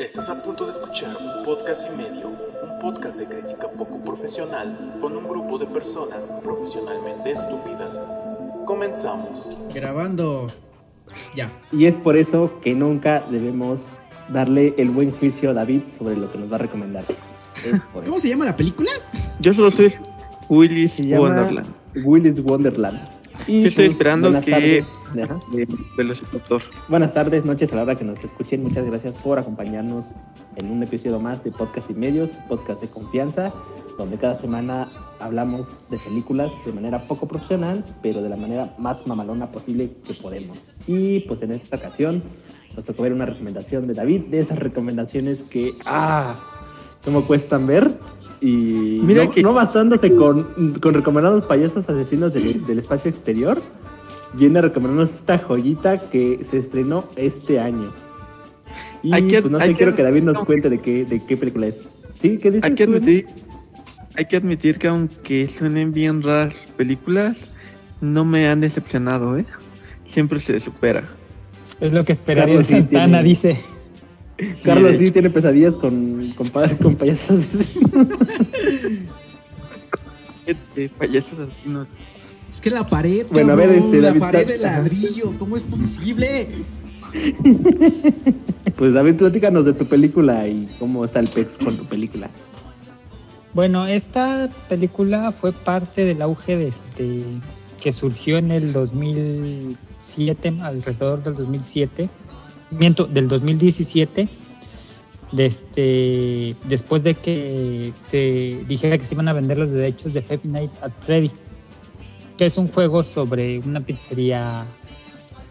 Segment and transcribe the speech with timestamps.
[0.00, 4.74] Estás a punto de escuchar un podcast y medio, un podcast de crítica poco profesional
[4.98, 8.10] con un grupo de personas profesionalmente estúpidas.
[8.64, 9.58] Comenzamos.
[9.74, 10.48] Grabando.
[11.34, 11.52] Ya.
[11.70, 13.80] Y es por eso que nunca debemos
[14.32, 17.04] darle el buen juicio a David sobre lo que nos va a recomendar.
[17.92, 18.90] ¿Cómo se llama la película?
[19.40, 19.92] Yo solo soy
[20.48, 21.74] Willis Se llama Wonderland.
[22.06, 23.19] Willis Wonderland.
[23.50, 24.84] Y, Yo estoy pues, esperando buenas que-.
[25.20, 25.40] Ajá.
[25.52, 26.62] de Velociraptor.
[26.86, 28.62] Buenas tardes, noches a la hora que nos escuchen.
[28.62, 30.06] Muchas gracias por acompañarnos
[30.54, 33.52] en un episodio más de Podcast y Medios, podcast de confianza,
[33.98, 39.04] donde cada semana hablamos de películas de manera poco profesional, pero de la manera más
[39.04, 40.56] mamalona posible que podemos.
[40.86, 42.22] Y pues en esta ocasión
[42.76, 46.36] nos tocó ver una recomendación de David, de esas recomendaciones que, ah,
[47.04, 47.90] cómo cuestan ver.
[48.40, 50.44] Y Mira no, que- no bastándose con,
[50.80, 53.60] con recomendados payasos asesinos del, del espacio exterior,
[54.34, 57.92] viene a recomendarnos esta joyita que se estrenó este año.
[59.02, 61.36] Y Hay que- pues no sé, quiero que David nos cuente de qué, de qué
[61.36, 61.76] película es.
[62.20, 62.38] ¿Sí?
[62.38, 63.26] ¿Qué dices Hay que admitir,
[64.16, 67.50] hay que admitir que aunque suenen bien raras películas,
[68.00, 69.44] no me han decepcionado, ¿eh?
[70.06, 71.04] Siempre se supera.
[71.80, 73.60] Es lo que esperaría sí Santana, tiene- dice.
[74.64, 77.44] Carlos sí tiene pesadillas con, con, con payasos.
[80.74, 81.88] De payasos asesinos.
[82.50, 85.62] Es que la pared, Bueno, a ver, este, la David, pared de ladrillo, ¿cómo es
[85.62, 86.48] posible?
[88.76, 92.28] pues David, platícanos de tu película y cómo pez con tu película.
[93.52, 97.22] Bueno, esta película fue parte del auge de este
[97.80, 102.10] que surgió en el 2007, alrededor del 2007,
[102.70, 104.28] miento, del 2017,
[105.32, 110.22] de este, después de que se dijera que se iban a vender los derechos de
[110.22, 111.30] Five Nights at Freddy,
[112.36, 114.64] que es un juego sobre una pizzería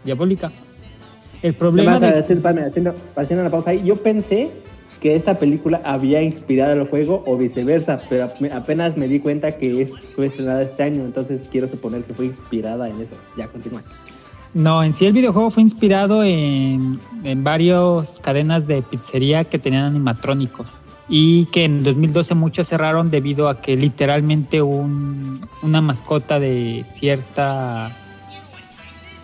[0.04, 0.50] diabólica.
[1.42, 3.82] El problema de espérame, haciendo, haciendo una pausa ahí.
[3.84, 4.50] Yo pensé
[5.00, 9.52] que esta película había inspirado el juego o viceversa, pero ap- apenas me di cuenta
[9.52, 13.14] que es- fue estrenada este año, entonces quiero suponer que fue inspirada en eso.
[13.38, 13.82] Ya, continúa.
[14.52, 16.98] No, en sí el videojuego fue inspirado en,
[17.44, 20.66] varias cadenas de pizzería que tenían animatrónicos
[21.08, 26.84] y que en el 2012 muchos cerraron debido a que literalmente un- una mascota de
[26.88, 27.96] cierta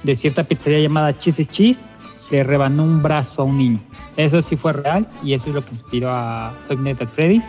[0.03, 1.91] de cierta pizzería llamada Cheese Cheese
[2.31, 3.81] le rebanó un brazo a un niño.
[4.16, 7.43] Eso sí fue real y eso es lo que inspiró a Five at Freddy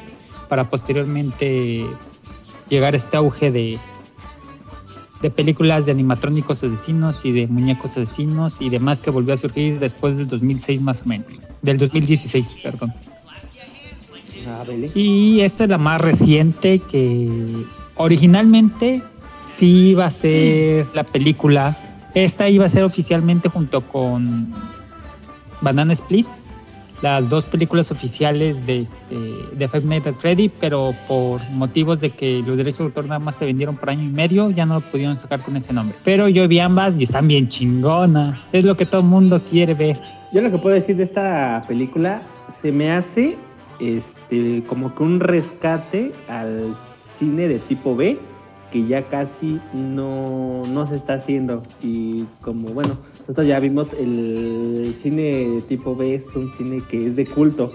[0.50, 1.86] para posteriormente
[2.70, 3.80] llegar a este auge de,
[5.22, 9.80] de películas de animatrónicos asesinos y de muñecos asesinos y demás que volvió a surgir
[9.80, 11.28] después del 2006 más o menos,
[11.62, 12.94] del 2016, perdón.
[14.48, 14.64] Ah.
[14.96, 19.04] Y esta es la más reciente que originalmente
[19.48, 21.78] sí iba a ser la película.
[22.14, 24.54] Esta iba a ser oficialmente junto con
[25.62, 26.44] Banana Splits,
[27.02, 29.16] las dos películas oficiales de, este,
[29.56, 33.20] de Five Nights at Freddy, pero por motivos de que los derechos de autor nada
[33.20, 35.96] más se vendieron por año y medio, ya no lo pudieron sacar con ese nombre.
[36.04, 38.48] Pero yo vi ambas y están bien chingonas.
[38.52, 40.00] Es lo que todo el mundo quiere ver.
[40.34, 42.22] Yo lo que puedo decir de esta película
[42.62, 43.38] se me hace
[43.80, 46.76] este como que un rescate al
[47.20, 48.18] cine de tipo B
[48.72, 52.98] que ya casi no, no se está haciendo y como bueno
[53.28, 57.72] nosotros ya vimos el cine tipo B es un cine que es de culto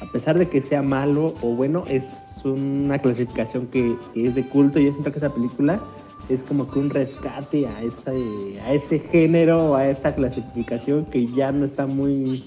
[0.00, 2.04] a pesar de que sea malo o bueno es
[2.44, 5.80] una clasificación que, que es de culto y yo siento que esa película
[6.28, 11.52] es como que un rescate a ese, a ese género, a esa clasificación que ya
[11.52, 12.44] no está muy,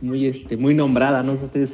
[0.00, 1.72] muy, este, muy nombrada, no sé ustedes,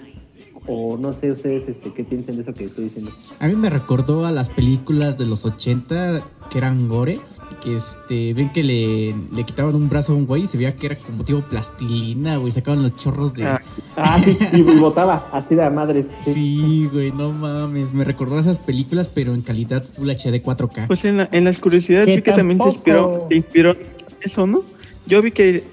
[0.66, 3.12] o no sé ustedes este, qué piensan de eso que estoy diciendo.
[3.38, 7.20] A mí me recordó a las películas de los 80 que eran gore.
[7.66, 10.76] Que este, ven que le, le quitaban un brazo a un güey y se veía
[10.76, 12.52] que era como tipo plastilina, güey.
[12.52, 13.44] Sacaban los chorros de.
[13.44, 13.60] Ah,
[13.96, 16.06] Ah, sí, y votaba, así de a madres.
[16.20, 16.32] sí.
[16.34, 17.92] Sí, güey, no mames.
[17.92, 20.86] Me recordó a esas películas, pero en calidad Full HD 4K.
[20.86, 23.72] Pues en, la- en las curiosidades vi que también se inspiró, se inspiró
[24.20, 24.62] eso, ¿no?
[25.08, 25.64] Yo vi que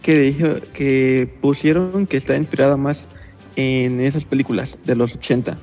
[0.00, 3.08] que dijo que pusieron que está inspirada más
[3.56, 5.58] en esas películas de los 80.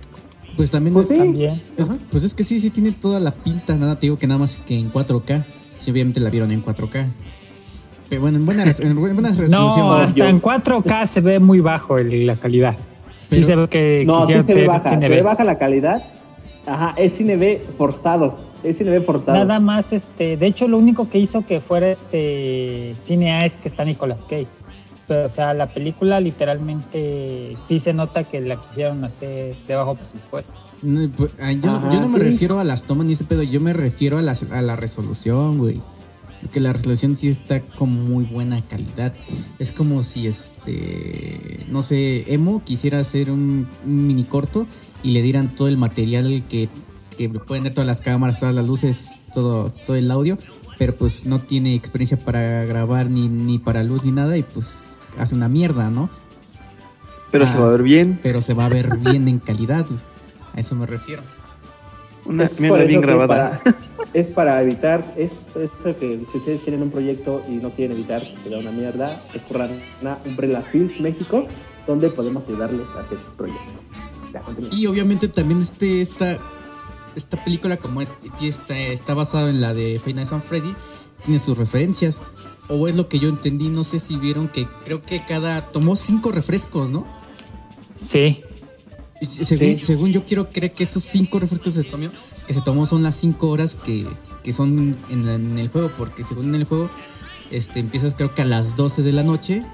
[0.60, 0.94] Pues también.
[0.94, 1.16] Pues sí.
[1.16, 1.62] También.
[1.78, 3.78] es- pues es que sí, sí tiene toda la pinta.
[3.78, 5.46] Nada, te digo que nada más que en 4K.
[5.76, 7.08] Sí, obviamente la vieron en 4K.
[8.10, 9.52] Pero bueno, en buena, en bu- buena resolución.
[9.52, 12.76] No, hasta yo- en 4K se ve muy bajo el- la calidad.
[13.30, 15.16] Pero- sí se ve que No, sí se ve ser baja, cine se B.
[15.16, 16.04] ve baja la calidad.
[16.68, 19.38] Ajá, es cine B forzado, es cine B forzado.
[19.38, 23.54] Nada más, este, de hecho, lo único que hizo que fuera este cine A es
[23.54, 24.48] que está Nicolas Cage.
[25.10, 29.96] Pero, o sea, la película literalmente sí se nota que la quisieron hacer de bajo
[29.96, 30.54] presupuesto.
[30.84, 32.26] No, pues, yo, Ajá, yo no me sí.
[32.26, 35.58] refiero a las tomas ni ese pedo, yo me refiero a, las, a la resolución,
[35.58, 35.82] güey.
[36.42, 39.14] Porque la resolución sí está con muy buena calidad.
[39.58, 44.68] Es como si este, no sé, Emo quisiera hacer un, un mini corto
[45.04, 46.70] y le dieran todo el material que,
[47.18, 50.38] que pueden dar todas las cámaras, todas las luces, todo, todo el audio,
[50.78, 54.89] pero pues no tiene experiencia para grabar ni, ni para luz ni nada y pues
[55.18, 56.10] hace una mierda, ¿no?
[57.32, 57.48] Pero Ah.
[57.48, 58.20] se va a ver bien.
[58.24, 59.86] Pero se va a ver bien en calidad.
[60.54, 61.22] A eso me refiero.
[62.26, 63.60] Una Es mierda bien grabada.
[63.64, 63.76] para-
[64.14, 68.22] es para evitar es, esto que si ustedes tienen un proyecto y no quieren evitar
[68.44, 69.58] que da una mierda, es por
[70.02, 71.46] una Umbrella Films México,
[71.88, 73.74] donde podemos ayudarles a hacer su proyecto.
[74.34, 74.42] Ya.
[74.72, 76.38] Y obviamente también este, esta,
[77.16, 78.02] esta película, como
[78.42, 80.76] está, está basada en la de Nights at Freddy,
[81.26, 82.24] tiene sus referencias.
[82.70, 85.72] O es lo que yo entendí, no sé si vieron que creo que cada...
[85.72, 87.06] Tomó cinco refrescos, ¿no?
[88.08, 88.42] Sí.
[89.22, 89.84] Según, Sí.
[89.84, 92.08] según yo quiero creer que esos cinco refrescos que se tomó,
[92.48, 94.06] que se tomó son las cinco horas que,
[94.44, 96.90] que son en el juego, porque según en el juego
[97.52, 99.66] este, empiezas creo que a las 12 de la noche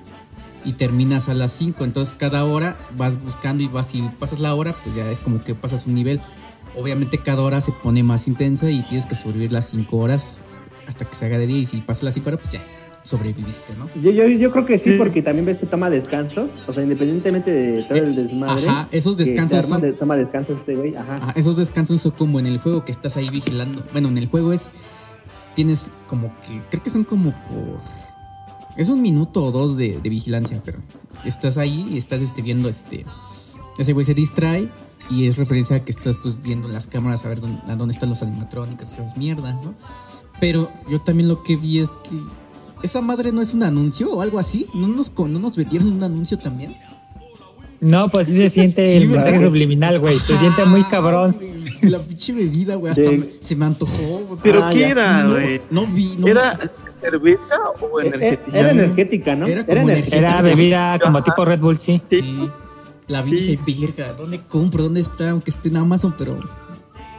[0.64, 4.56] y terminas a las 5, entonces cada hora vas buscando y vas y pasas la
[4.56, 6.22] hora, pues ya es como que pasas un nivel.
[6.76, 10.40] Obviamente cada hora se pone más intensa y tienes que sobrevivir las 5 horas
[10.88, 12.62] hasta que se haga de día y si pasas las 5 horas pues ya
[13.06, 13.88] sobreviviste, ¿no?
[14.02, 14.96] Yo, yo, yo creo que sí, Sí.
[14.98, 18.68] porque también ves que toma descansos, o sea, independientemente de todo el desmadre.
[18.68, 21.16] Ajá, esos descansos son- de- toma descansos este güey, ajá.
[21.16, 23.84] Ajá, esos descansos son como en el juego que estás ahí vigilando.
[23.94, 24.74] Bueno, en el juego es.
[25.54, 26.62] Tienes como que.
[26.72, 27.80] Creo que son como por.
[28.76, 30.80] Es un minuto o dos de, de vigilancia, pero
[31.24, 33.06] estás ahí y estás este, viendo este.
[33.78, 34.68] Ese güey se distrae
[35.12, 37.94] y es referencia a que estás pues viendo las cámaras a ver dónde, a dónde
[37.94, 39.76] están los animatrónicos, esas mierdas, ¿no?
[40.42, 42.18] Pero yo también lo que vi es que.
[42.86, 44.68] ¿Esa madre no es un anuncio o algo así?
[44.74, 46.76] ¿No nos, no nos vendieron un anuncio también?
[47.82, 50.18] No, pues sí se siente Sí, el mensaje subliminal, güey.
[50.18, 51.36] Se siente muy cabrón.
[51.82, 52.92] La pinche bebida, güey.
[52.92, 53.18] Hasta Sí.
[53.18, 54.38] me- se me antojó.
[54.44, 54.90] ¿Pero Ah, qué ya.
[54.90, 55.62] era, no, güey?
[55.72, 56.28] no vi, no.
[56.28, 56.58] ¿Era
[57.02, 58.58] cerveza o Eh, eh, energética?
[58.60, 59.48] Era energética, ¿no?
[59.48, 60.18] Era como energética.
[60.18, 61.26] Era bebida como Ajá.
[61.26, 62.02] tipo Red Bull, sí.
[62.10, 62.22] Sí.
[62.22, 62.50] Sí.
[63.08, 64.84] La vi y dije, verga, ¿dónde compro?
[64.84, 65.30] ¿Dónde está?
[65.32, 66.38] Aunque esté en Amazon, pero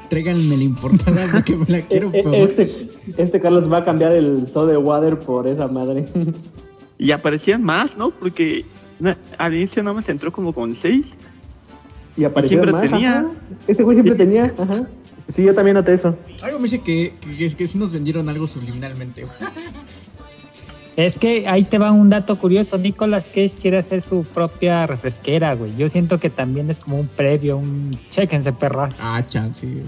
[0.08, 2.40] tráiganme la importada porque me la quiero Eh, eh, probar.
[2.40, 6.06] Este, este Carlos va a cambiar el soda water por esa madre.
[6.98, 8.10] Y aparecían más, ¿no?
[8.10, 8.64] Porque
[9.36, 11.14] al inicio nada más entró como con seis.
[12.16, 12.90] Y apareció siempre más.
[12.90, 13.18] tenía.
[13.18, 13.32] ajá.
[13.68, 14.54] Este güey siempre tenía.
[14.56, 14.88] Ajá.
[15.34, 16.16] Sí, yo también noté eso.
[16.42, 19.26] Algo me dice que, que, es que sí nos vendieron algo subliminalmente.
[20.96, 22.78] Es que ahí te va un dato curioso.
[22.78, 25.76] Nicolas Cage quiere hacer su propia refresquera, güey.
[25.76, 28.94] Yo siento que también es como un previo, un chéquense, perras.
[28.98, 29.66] Ah, chance.
[29.66, 29.84] güey.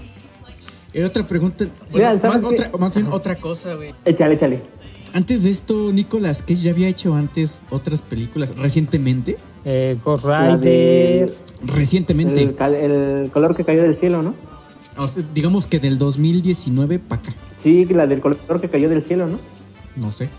[0.93, 3.93] Y otra pregunta, bueno, ¿sabes más, otra, más bien otra cosa, güey.
[4.05, 4.61] Échale, échale.
[5.13, 9.37] Antes de esto, Nicolas Cage ya había hecho antes otras películas recientemente.
[9.65, 10.59] Eh, Ghost Rider.
[10.59, 11.33] de-
[11.63, 12.41] Recientemente.
[12.43, 14.33] El, color que cayó del cielo, ¿no?
[14.97, 17.33] O sea, digamos que del 2019 para acá.
[17.63, 19.39] Sí, la del color que cayó del cielo, ¿no?
[19.95, 20.29] No sé.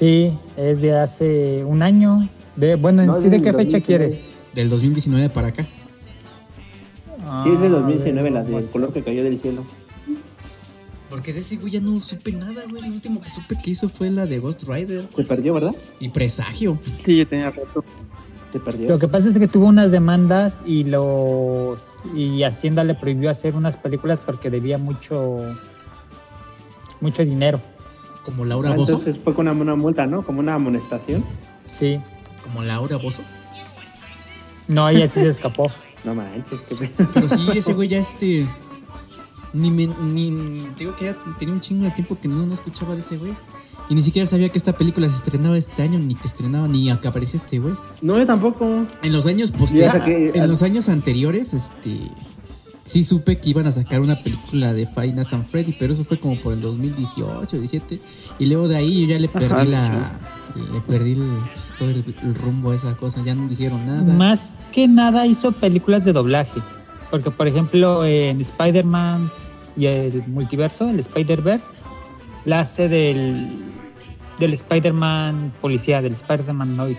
[0.00, 2.28] Sí, es de hace un año.
[2.56, 3.82] De, bueno, No, ¿sí de qué fecha 2019.
[3.84, 4.20] quieres?
[4.54, 5.62] Del 2019 para acá.
[7.44, 9.62] Sí, es de Ah, 2019, la de- del color que cayó del cielo.
[11.10, 12.82] Porque de ese güey ya no supe nada, güey.
[12.82, 15.74] Lo último que supe que hizo fue la de Ghost Rider Se perdió, ¿verdad?
[16.00, 16.78] y Presagio.
[17.04, 17.84] Sí, ya tenía rato.
[18.52, 18.88] Se perdió.
[18.88, 21.80] Lo que pasa es que tuvo unas demandas y los
[22.16, 25.40] y Hacienda le prohibió hacer unas películas porque debía mucho
[27.00, 27.60] mucho dinero.
[28.24, 28.92] Como Laura Ah, Bozo.
[28.96, 30.24] entonces fue con una, una multa, ¿no?
[30.24, 31.24] Como una amonestación.
[31.66, 32.00] Sí.
[32.44, 33.22] Como Laura Bozo.
[34.68, 35.70] No, ella sí se escapó.
[36.02, 38.46] No manches, qué pe- Pero sí, ese güey ya este.
[39.52, 39.86] Ni me.
[39.86, 40.30] Ni,
[40.78, 43.34] digo que ya tenía un chingo de tiempo que no, no escuchaba de ese güey.
[43.90, 46.88] Y ni siquiera sabía que esta película se estrenaba este año, ni que estrenaba, ni
[46.88, 47.74] a que aparecía este güey.
[48.00, 48.86] No, yo tampoco.
[49.02, 50.34] En los años posteriores.
[50.34, 51.98] En los años anteriores, este.
[52.90, 56.04] Sí supe que iban a sacar una película de Five Nights at Freddy, pero eso
[56.04, 58.00] fue como por el 2018, 17.
[58.40, 60.18] Y luego de ahí yo ya le perdí Ajá, la.
[60.72, 63.22] Le perdí el, pues, todo el, el rumbo a esa cosa.
[63.24, 64.02] Ya no dijeron nada.
[64.14, 66.60] Más que nada hizo películas de doblaje.
[67.12, 69.30] Porque, por ejemplo, en Spider-Man
[69.76, 71.64] y el multiverso, el Spider-Verse,
[72.44, 73.50] la hace del,
[74.40, 76.98] del Spider-Man policía, del Spider-Man Noir.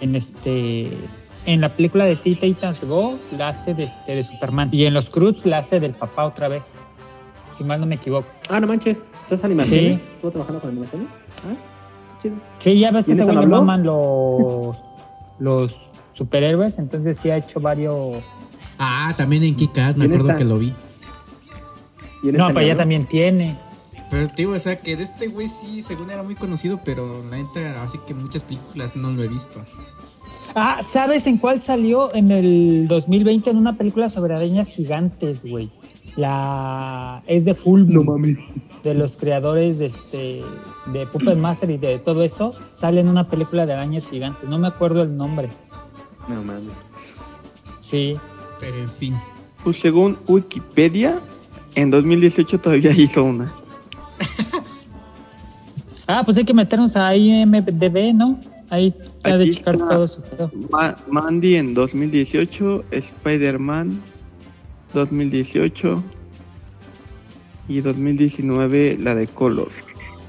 [0.00, 0.96] En este.
[1.46, 4.68] En la película de Teen Titans Go, la hace de, este, de Superman.
[4.72, 6.66] Y en los Cruz la hace del papá otra vez.
[7.56, 8.26] Si mal no me equivoco.
[8.48, 8.98] Ah, no manches.
[9.22, 9.98] ¿Estás animaciones?
[9.98, 10.04] Sí.
[10.14, 11.08] ¿Estuvo trabajando con animaciones?
[11.38, 12.36] Ah, chido.
[12.58, 14.76] Sí, ya ves que ¿Y ese en güey esa le maman los,
[15.38, 15.80] los
[16.14, 18.18] superhéroes, entonces sí ha hecho varios.
[18.78, 20.38] Ah, también en Kick-Ass, me ¿Quién acuerdo está?
[20.38, 20.72] que lo vi.
[22.22, 23.56] ¿Y en No, pero ya también tiene.
[24.10, 27.36] Pero digo, o sea, que de este güey sí, según era muy conocido, pero la
[27.36, 29.62] neta, así que muchas películas no lo he visto.
[30.54, 32.14] Ah, ¿sabes en cuál salió?
[32.14, 35.70] En el 2020 en una película sobre arañas gigantes, güey.
[36.16, 38.36] La es de Full No mames.
[38.82, 40.42] de los creadores de este
[40.86, 44.48] de Puppet Master y de todo eso, sale en una película de arañas gigantes.
[44.48, 45.48] No me acuerdo el nombre.
[46.28, 46.72] No mames.
[47.80, 48.16] Sí.
[48.58, 49.16] Pero en fin.
[49.62, 51.18] Pues según Wikipedia,
[51.76, 53.52] en 2018 todavía hizo una.
[56.12, 58.36] Ah, pues hay que meternos a IMDB, ¿no?
[58.70, 59.88] Ahí ha de checar está.
[59.88, 60.50] todo su pedo.
[60.70, 64.00] Ma- Mandy en 2018, Spider-Man
[64.94, 66.02] 2018
[67.68, 69.68] y 2019 la de Color.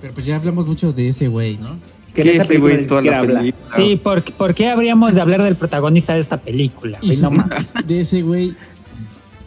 [0.02, 1.78] Pero pues ya hablamos mucho de ese güey, ¿no?
[2.14, 3.40] Que ¿Qué esa este güey toda la habla.
[3.40, 3.76] película?
[3.76, 6.98] Sí, ¿por, ¿por qué habríamos de hablar del protagonista de esta película?
[7.02, 7.18] Y güey?
[7.18, 7.46] su- No
[7.88, 8.56] de ese güey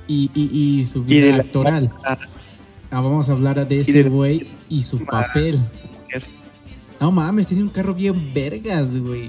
[0.08, 1.90] y, y, y su Y vida de la- actoral.
[2.04, 5.58] Ah, vamos a hablar de ese güey y su papel.
[7.04, 9.28] No mames, tiene un carro bien vergas, güey.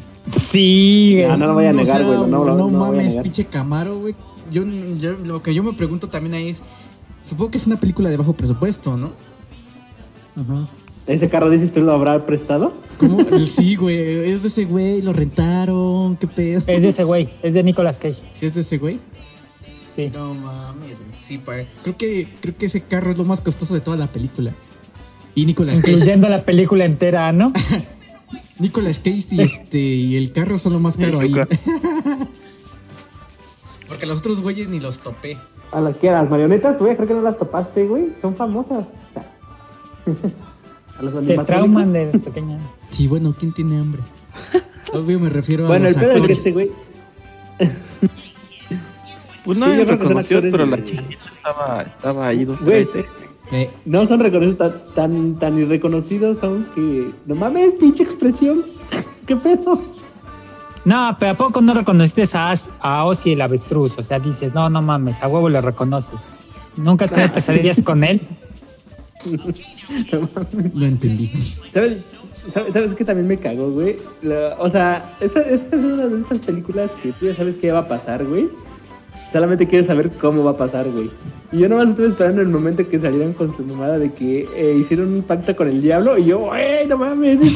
[0.50, 2.20] Sí, Ah, no lo voy a O negar, sea, güey.
[2.32, 4.16] No, no, no mames, pinche Camaro, güey.
[4.50, 4.64] Yo,
[4.98, 6.62] yo- lo que yo me pregunto también ahí es,
[7.22, 9.12] supongo que es una película de bajo presupuesto, ¿no?
[10.38, 10.68] Ujú.
[11.06, 12.72] ¿Ese carro dices tú lo habrá prestado?
[12.98, 13.18] ¿Cómo?
[13.46, 16.60] sí, güey, es de ese güey, lo rentaron, qué pedo.
[16.68, 18.20] Es de ese güey, es de Nicolas Cage.
[18.36, 19.02] ¿Sí es de ese güey?
[19.98, 20.10] Sí.
[20.14, 21.12] No mames, güey.
[21.22, 24.08] Sí, pa- creo que creo que ese carro es lo más costoso de toda la
[24.08, 24.54] película.
[25.36, 25.92] Y Nicolas Cage.
[25.92, 27.52] Incluyendo la película entera, ¿no?
[28.60, 31.34] Nicolas Cage y este y el carro son lo más caro ahí.
[33.88, 35.38] Porque los otros güeyes ni los topé.
[35.72, 38.14] A las que a las marionetas, güey, creo que no las topaste, güey.
[38.22, 38.86] Son famosas.
[40.98, 42.58] a los Te trauman de pequeña.
[42.90, 44.02] Sí, bueno, ¿quién tiene hambre?
[44.94, 46.38] Obvio me refiero a Bueno, el los pedo es que actores.
[46.38, 46.72] este güey.
[49.44, 52.86] Pues no Sí, actores pero la chiquita estaba, estaba ahí dos Güey.
[52.86, 53.10] tres, ¿eh?
[53.52, 57.10] Eh, No son reconocidos tan, tan, tan irreconocidos, son que.
[57.26, 58.64] No mames, pinche expresión.
[59.28, 59.82] ¿Qué pedo?
[60.84, 63.98] No, pero ¿a poco no reconociste a, As- a Ozzy el avestruz?
[63.98, 66.14] O sea, dices, no, no mames, a huevo lo reconoce.
[66.78, 68.22] ¿Nunca tenido pesadillas con él?
[70.74, 71.32] lo entendí.
[71.74, 72.04] ¿Sabes?
[72.54, 73.98] ¿Sabes, ¿Sabes qué también me cagó, güey?
[74.22, 77.72] La- o sea, esta, esta es una de estas películas que tú ya sabes qué
[77.72, 78.48] va a pasar, güey.
[79.36, 81.12] Solamente quieres saber cómo va a pasar, güey.
[81.52, 84.78] Y yo nomás estuve esperando el momento que salieron con su mamada de que eh,
[84.80, 86.18] hicieron un pacto con el diablo.
[86.18, 87.40] Y yo, ¡ey, no mames!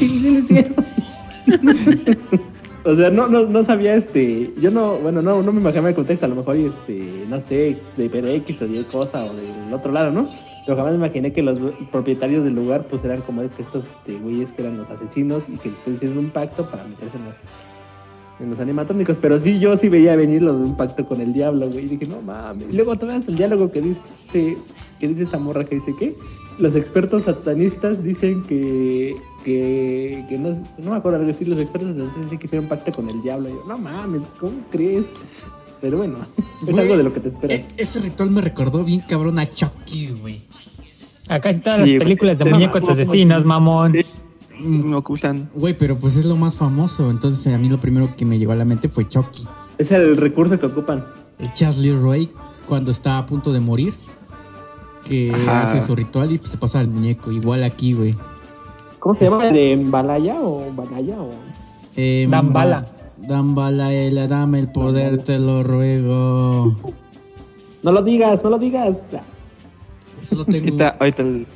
[2.85, 4.51] O sea, no, no, no sabía este.
[4.59, 6.25] Yo no, bueno, no, no me imaginaba el contexto.
[6.25, 10.11] A lo mejor, este, no sé, de PDX o de cosa o del otro lado,
[10.11, 10.29] ¿no?
[10.65, 11.59] Pero jamás imaginé que los
[11.91, 15.43] propietarios del lugar pues eran como de que estos este, güeyes que eran los asesinos
[15.47, 17.35] y que hicieron un pacto para meterse en los,
[18.39, 19.17] en los animatrónicos.
[19.21, 21.85] Pero sí, yo sí veía venir lo de un pacto con el diablo, güey.
[21.85, 22.67] Y dije, no mames.
[22.71, 24.57] Y luego todavía el diálogo que dice,
[24.99, 26.15] que dice esta morra que dice que
[26.59, 29.15] los expertos satanistas dicen que,
[29.45, 32.69] que, que no, no me acuerdo algo así, los expertos satanistas dicen que hicieron un
[32.69, 33.49] pacto con el diablo.
[33.49, 35.05] Y yo, no mames, ¿cómo crees?
[35.81, 36.17] Pero bueno,
[36.61, 37.59] es Güey, algo de lo que te esperas.
[37.59, 40.41] e- ese ritual me recordó bien cabrón a Chucky, güey.
[41.29, 43.93] Acá todas las Sí, películas de muñecos asesinos, mamón.
[44.59, 45.49] Me acusan.
[45.55, 47.09] Güey, pero pues es lo más famoso.
[47.09, 49.47] Entonces a mí lo primero que me llegó a la mente fue Chucky.
[49.77, 51.03] Es el recurso que ocupan.
[51.37, 52.29] El Charles Leroy
[52.67, 53.93] cuando está a punto de morir.
[55.05, 55.63] Que Ajá.
[55.63, 57.31] hace su ritual y pues, se pasa al muñeco.
[57.31, 58.15] Igual aquí, güey.
[58.99, 59.45] ¿Cómo se llama?
[59.45, 61.29] ¿De Balaya o Banaya o...?
[61.95, 62.81] Eh, Dambala.
[62.81, 66.75] ba- Dambala, el, dame el poder, te lo ruego.
[67.81, 68.93] No lo digas, no lo digas.
[70.21, 71.47] Solo tengo, Ahorita, ahorita el-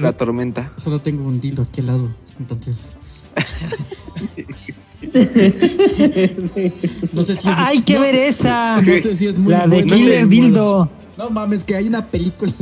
[0.00, 0.72] la tormenta.
[0.76, 2.08] solo tengo un dildo aquí al lado.
[2.38, 2.96] Entonces.
[7.12, 7.54] no sé si es.
[7.56, 8.80] ¡Hay que no- ver esa!
[8.80, 10.28] No sé si es muy La de bueno, Killer.
[10.28, 10.90] Dildo.
[11.16, 12.52] No mames, que hay una película.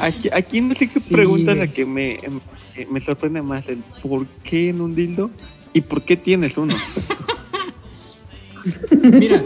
[0.00, 1.66] Aquí, aquí no sé qué Sí, pregunta güey.
[1.66, 2.18] la que me,
[2.76, 3.68] me- me sorprende más.
[3.68, 5.30] El ¿Por qué en un dildo?
[5.72, 6.74] ¿Y por qué tienes uno?
[9.02, 9.42] Mira,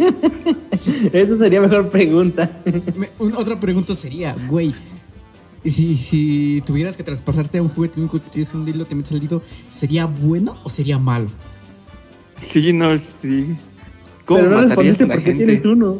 [0.70, 2.50] Esa sería mejor pregunta.
[2.96, 4.74] me- un- otra pregunta sería, güey.
[5.70, 9.12] Si, si tuvieras que transportarte a un juguete único que tienes un dildo, te metes
[9.12, 11.28] el dildo, ¿sería bueno o sería malo?
[12.52, 13.54] Sí, no, sí.
[14.24, 15.98] ¿Cómo Pero no matarías respondiste a la por qué tienes uno.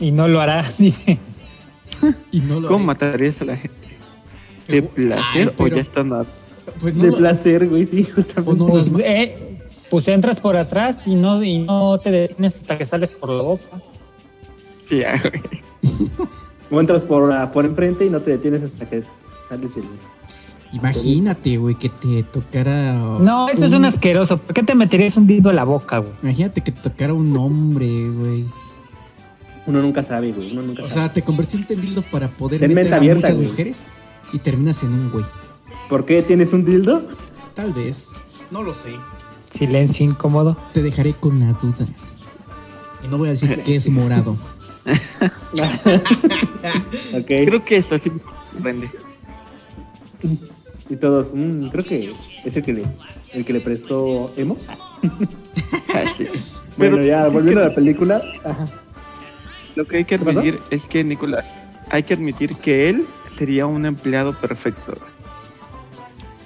[0.00, 1.18] Y no lo hará, dice.
[2.30, 2.86] Y no lo ¿Cómo haré.
[2.86, 3.76] matarías a la gente?
[4.68, 6.24] ¿De Ay, placer o ya están a-
[6.80, 8.64] Pues no de placer, güey, sí, justamente.
[8.64, 9.58] Pues, eh,
[9.90, 13.42] pues entras por atrás y no, y no te detienes hasta que sales por la
[13.42, 13.82] boca.
[14.88, 15.42] Sí, ya, güey.
[16.72, 19.04] O entras por, ah, por enfrente y no te detienes hasta que
[19.48, 19.84] sales el...
[20.72, 22.94] Imagínate, güey, que te tocara.
[22.94, 24.38] No, eso es un asqueroso.
[24.38, 26.12] ¿Por qué te meterías un dildo a la boca, güey?
[26.22, 28.46] Imagínate que te tocara un hombre, güey.
[29.66, 31.00] Uno nunca sabe, güey, uno nunca O sabe.
[31.00, 33.48] sea, te convertiste en dildo para poder Ten meter a abierta, muchas güey.
[33.48, 33.84] mujeres
[34.32, 35.24] y terminas en un güey.
[35.90, 37.02] ¿Por qué tienes un dildo?
[37.54, 38.12] Tal vez.
[38.50, 38.94] No lo sé.
[39.50, 40.56] Silencio incómodo.
[40.72, 41.84] Te dejaré con la duda.
[43.04, 44.36] Y no voy a decir que es morado.
[47.14, 47.26] ok.
[47.26, 48.20] Creo que eso sí me
[48.52, 48.90] sorprende.
[50.88, 52.12] Y todos, mm, creo que
[52.44, 52.82] es el que le,
[53.32, 54.56] el que le prestó Emo.
[55.94, 56.24] Ah, sí.
[56.78, 58.22] Bueno, Pero ya volviendo que- a la película.
[58.44, 58.66] Ajá.
[59.76, 60.38] Lo que hay que ¿Perdón?
[60.38, 61.44] admitir es que Nicolás,
[61.90, 63.04] hay que admitir que él
[63.36, 64.94] sería un empleado perfecto.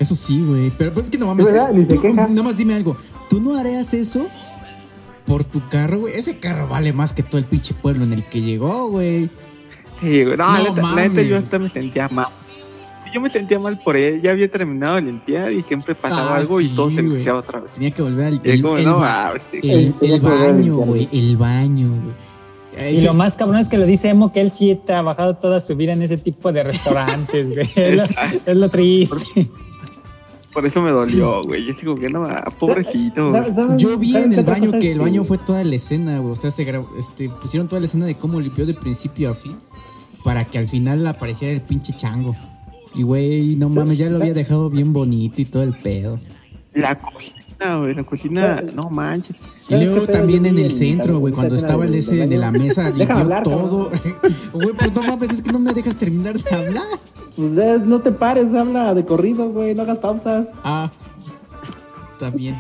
[0.01, 0.73] Eso sí, güey.
[0.77, 1.53] Pero pues es que no mames.
[1.53, 2.97] Nada más dime algo.
[3.31, 4.27] ¿Tú no harías eso
[5.27, 6.15] por tu carro, güey?
[6.15, 9.29] Ese carro vale más que todo el pinche pueblo en el que llegó, güey.
[10.01, 10.37] Sí, güey.
[10.37, 11.29] No, No la, neta- la neta mames.
[11.29, 12.29] yo hasta me sentía mal.
[13.15, 14.21] Yo me sentía mal por él.
[14.21, 17.61] Ya había terminado de limpiar y siempre pasaba Ah, algo y todo se iniciaba otra
[17.61, 17.73] vez.
[17.73, 19.61] Tenía que volver al el, como, el no, ah, sí.
[19.63, 21.09] el- El- baño, güey.
[21.13, 22.95] El baño, güey.
[22.95, 25.63] Y lo más cabrón es que lo dice Emo que él sí ha trabajado toda
[25.63, 27.71] su vida en ese tipo de restaurantes, güey.
[27.77, 29.49] Es lo, es lo triste.
[30.57, 31.67] Por eso me dolió, güey.
[31.67, 33.29] Yo digo que no, ah, pobrecito.
[33.31, 33.43] güey.
[33.43, 36.33] ¿Saben- saben- Yo vi en el baño que el baño fue toda la escena, güey.
[36.33, 39.35] O sea, se grabó, este, pusieron toda la escena de cómo limpió de principio a
[39.35, 39.55] fin
[40.25, 42.35] para que al final apareciera el pinche chango.
[42.95, 46.19] Y güey, no mames, ya lo había dejado bien bonito y todo el pedo.
[46.73, 47.95] La cocina, güey.
[47.95, 49.37] La cocina, no manches.
[49.69, 52.51] Y ¿Sabes luego también en el en centro, güey, cuando estaba el ese de la
[52.51, 53.91] mesa, limpió hablar, todo.
[54.55, 56.85] Güey, pues no mames, es que no me dejas terminar de hablar.
[57.37, 60.47] Pues ya, no te pares, habla de corrido, güey, no hagas pausas.
[60.65, 60.91] Ah,
[62.19, 62.57] también.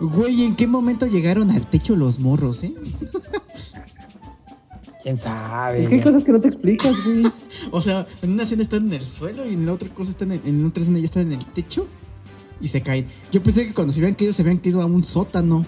[0.00, 2.74] Güey, ¿en qué momento llegaron al techo los morros, eh?
[5.02, 5.82] ¿Quién sabe?
[5.82, 7.26] Es que hay cosas que no te explicas, güey.
[7.70, 10.32] O sea, en una escena están en el suelo y en la otra cosa están
[10.32, 11.86] en, en otra escena ya están en el techo
[12.60, 13.06] y se caen.
[13.32, 15.64] Yo pensé que cuando se habían caído se habían caído a un sótano.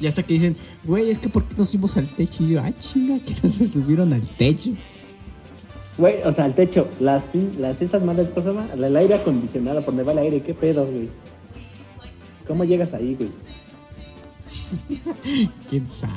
[0.00, 2.44] Y hasta que dicen, güey, es que ¿por qué nos subimos al techo?
[2.44, 4.72] Y yo, ah, chinga, que no se subieron al techo.
[5.96, 7.22] Güey, o sea, el techo, las,
[7.58, 8.66] las esas madres, ¿cómo se llama?
[8.74, 11.08] El aire acondicionado, por donde va el aire, ¿qué pedo, güey?
[12.48, 13.30] ¿Cómo llegas ahí, güey?
[15.68, 16.12] ¿Quién sabe?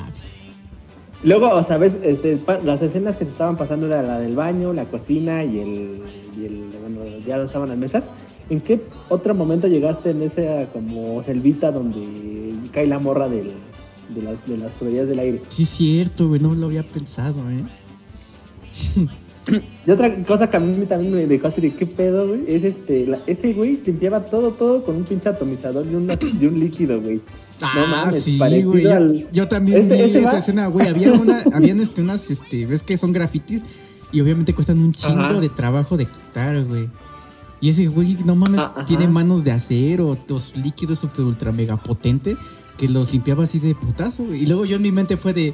[1.22, 4.72] Luego, o sea, ves, este, las escenas que se estaban pasando era la del baño,
[4.72, 6.02] la cocina y el,
[6.36, 8.04] y el bueno, ya estaban las mesas.
[8.50, 13.50] ¿En qué otro momento llegaste en esa como selvita donde cae la morra del,
[14.08, 15.42] de las de las tuberías del aire?
[15.48, 17.64] Sí, cierto, güey, no lo había pensado, ¿eh?
[19.86, 22.64] Y otra cosa que a mí también me dejó así de qué pedo, güey, es
[22.64, 27.20] este, la- ese güey limpiaba todo, todo con un pinche atomizador y, un líquido, güey.
[27.62, 28.82] Ah, mames, sí, güey.
[28.82, 30.86] Yo, al- yo también Este- vi este esa va- escena, güey.
[30.88, 33.62] Había una, habían este, unas, este, ves que son grafitis
[34.12, 35.40] y obviamente cuestan un chingo Ajá.
[35.40, 36.88] de trabajo de quitar, güey.
[37.60, 38.86] Y ese güey, no mames, Ah, ajá.
[38.86, 42.36] tiene manos de acero, los líquidos super ultra mega potente
[42.76, 44.42] que los limpiaba así de putazo, güey.
[44.44, 45.52] Y luego yo en mi mente fue de,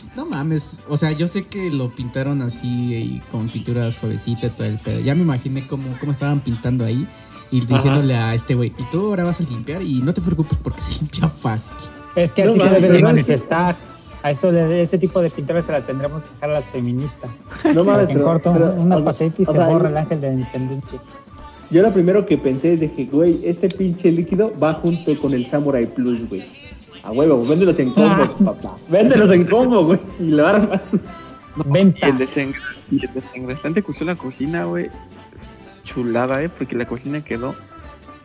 [0.00, 4.46] pues no mames, o sea, yo sé que lo pintaron así y con pintura suavecita
[4.46, 5.00] y todo el pedo.
[5.00, 7.06] Ya me imaginé cómo, cómo estaban pintando ahí
[7.50, 10.56] y diciéndole a este güey, y tú ahora vas a limpiar y no te preocupes
[10.62, 11.76] porque se limpia fácil.
[12.16, 13.76] Es que No así se debe de manifestar.
[14.22, 17.30] A esto de ese tipo de pinturas se la tendremos que dejar a las feministas.
[17.74, 19.96] No mames, en pero- corto, pero, una o- paseta y o se sea, borra el
[19.98, 21.00] ángel de la independencia.
[21.70, 25.34] Yo lo primero que pensé es de que, güey, este pinche líquido va junto con
[25.34, 26.44] el Samurai Plus, güey.
[27.04, 28.76] A huevo, véndelos en combo, papá.
[28.88, 30.00] Véndelos en combo, güey.
[30.20, 30.80] Y lo armas.
[30.92, 32.06] Y Venta.
[32.08, 32.60] el, desengra-
[32.90, 34.88] y el desengrasante que usó la cocina, güey.
[35.84, 37.54] Chulada, eh, porque la cocina quedó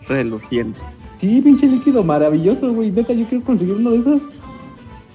[0.08, 0.80] reluciente.
[1.20, 2.92] Sí, pinche líquido maravilloso, güey.
[2.92, 4.22] Neta, yo quiero conseguir uno de esos.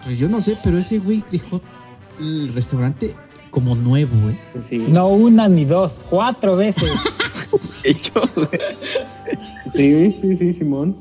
[0.05, 1.61] Pues yo no sé, pero ese güey dejó
[2.21, 3.15] el restaurante
[3.51, 4.37] como nuevo, güey.
[4.69, 4.79] Sí.
[4.89, 6.91] No una ni dos, cuatro veces.
[7.85, 8.49] Hecho, güey.
[9.75, 10.97] Sí, sí, sí, Simón.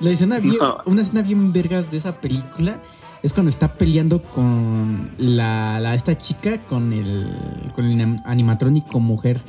[0.00, 0.78] La escena bien, No.
[0.86, 2.80] una escena bien vergas de esa película
[3.22, 7.36] es cuando está peleando con la, la- esta chica con el
[7.74, 9.40] con el anim- animatrónico mujer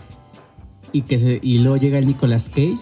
[0.91, 2.79] y que se, y luego llega el Nicolas Cage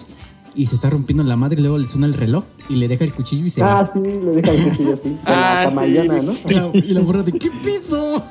[0.56, 3.04] y se está rompiendo la madre y luego le suena el reloj y le deja
[3.04, 3.92] el cuchillo y se Ah, va.
[3.94, 5.18] sí, le deja el cuchillo así.
[5.26, 5.70] Ah, la sí.
[5.70, 6.72] camaleona, ¿no?
[6.74, 8.24] Y la- morra de ¿qué pedo?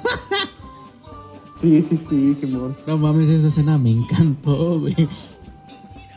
[1.60, 2.76] Sí, sí, sí, Simón.
[2.86, 4.94] No mames, esa escena me encantó, güey.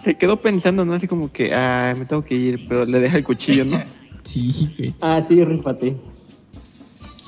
[0.04, 0.94] Se quedó pensando, ¿no?
[0.94, 3.78] Así como que, ah, me tengo que ir, pero le deja el cuchillo, ¿no?
[4.24, 4.94] Sí, güey.
[5.02, 5.96] Ah, sí, rífate.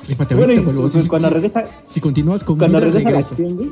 [0.07, 0.81] Rífate Bueno, ahorita, y vuelvo.
[0.81, 3.71] pues, Si- cuando regresa, Si continúas con cuando vida, regresa la acción, güey.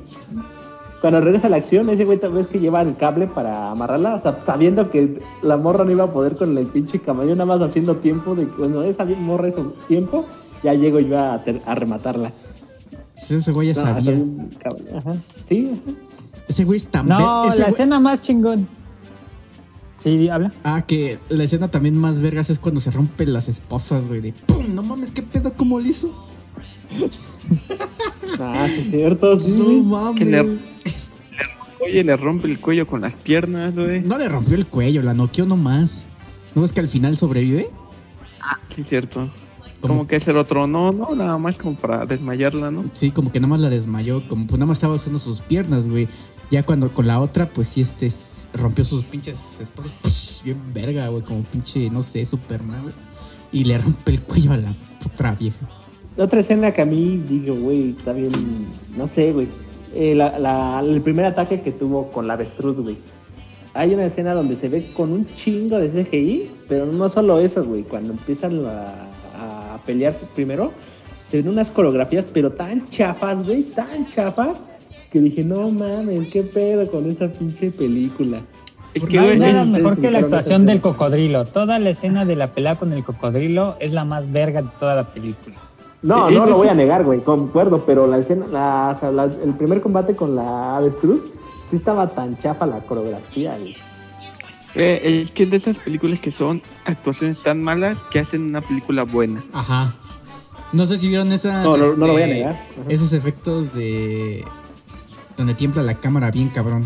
[1.02, 4.22] Cuando regresa la acción, ese güey tal vez que lleva el cable para amarrarla, o
[4.22, 7.62] sea, sabiendo que la morra no iba a poder con el pinche caballo, nada más
[7.70, 10.26] haciendo tiempo de que, bueno, esa morra hizo tiempo,
[10.64, 12.32] ya llego yo a, ter- a rematarla.
[13.16, 14.14] Pues ese güey ya No, sabía.
[14.98, 15.14] Ajá.
[15.50, 15.98] Sí, ajá.
[16.48, 18.68] Ese güey es tan No, la güey- escena más chingón.
[20.04, 20.52] Sí, habla.
[20.64, 24.22] Ah, que la escena también más vergas es cuando se rompen las esposas, güey.
[24.22, 24.74] De ¡pum!
[24.74, 25.54] No mames, ¿qué pedo?
[25.54, 26.14] ¿Cómo lo hizo?
[28.40, 29.52] Ah, sí, es cierto, sí.
[29.58, 30.20] No mames.
[30.20, 30.58] Que le-
[31.82, 34.02] Oye, le rompe el cuello con las piernas, güey.
[34.02, 36.08] No le rompió el cuello, la noqueó nomás.
[36.54, 37.70] ¿No ves que al final sobrevive?
[38.76, 39.30] Sí, cierto.
[39.82, 42.86] Como que ese otro no, no, nada más como para desmayarla, ¿no?
[42.94, 45.88] Sí, como que nada más la desmayó, como pues nada más estaba usando sus piernas,
[45.88, 46.08] güey.
[46.52, 48.12] Ya cuando con la otra, pues sí, este
[48.54, 52.94] rompió sus pinches esposas, pues, bien verga, güey, como pinche, no sé, Superman, güey.
[53.52, 55.58] Y le rompe el cuello a la otra vieja.
[56.18, 58.32] Otra escena que a mí digo, güey, está bien,
[58.98, 59.48] no sé, güey.
[59.94, 62.98] Eh, el primer ataque que tuvo con la avestruz, güey.
[63.74, 67.64] Hay una escena donde se ve con un chingo de CGI, pero no solo eso,
[67.64, 67.84] güey.
[67.84, 70.72] Cuando empiezan a, a pelear primero,
[71.30, 74.60] se ven unas coreografías, pero tan chafas, güey, tan chafas,
[75.12, 78.42] que dije, no mames, qué pedo con esta pinche película.
[78.94, 81.46] Es que, güey, nada es- mejor es- que la actuación del cocodrilo.
[81.46, 84.96] Toda la escena de la pelea con el cocodrilo es la más verga de toda
[84.96, 85.56] la película.
[86.02, 89.26] No, no lo voy a negar, güey, concuerdo, pero la escena, la, o sea, la-
[89.26, 91.22] el primer combate con la avestruz,
[91.70, 93.76] sí estaba tan chafa la coreografía, güey.
[94.76, 99.04] eh, es que de esas películas que son actuaciones tan malas que hacen una película
[99.04, 99.44] buena.
[99.52, 99.94] Ajá.
[100.72, 101.64] No sé si vieron esas.
[101.66, 102.54] No, no, no lo voy a este, negar.
[102.54, 102.82] Ajá.
[102.88, 104.46] Esos efectos de.
[105.40, 106.84] Donde tiembla la cámara bien cabrón.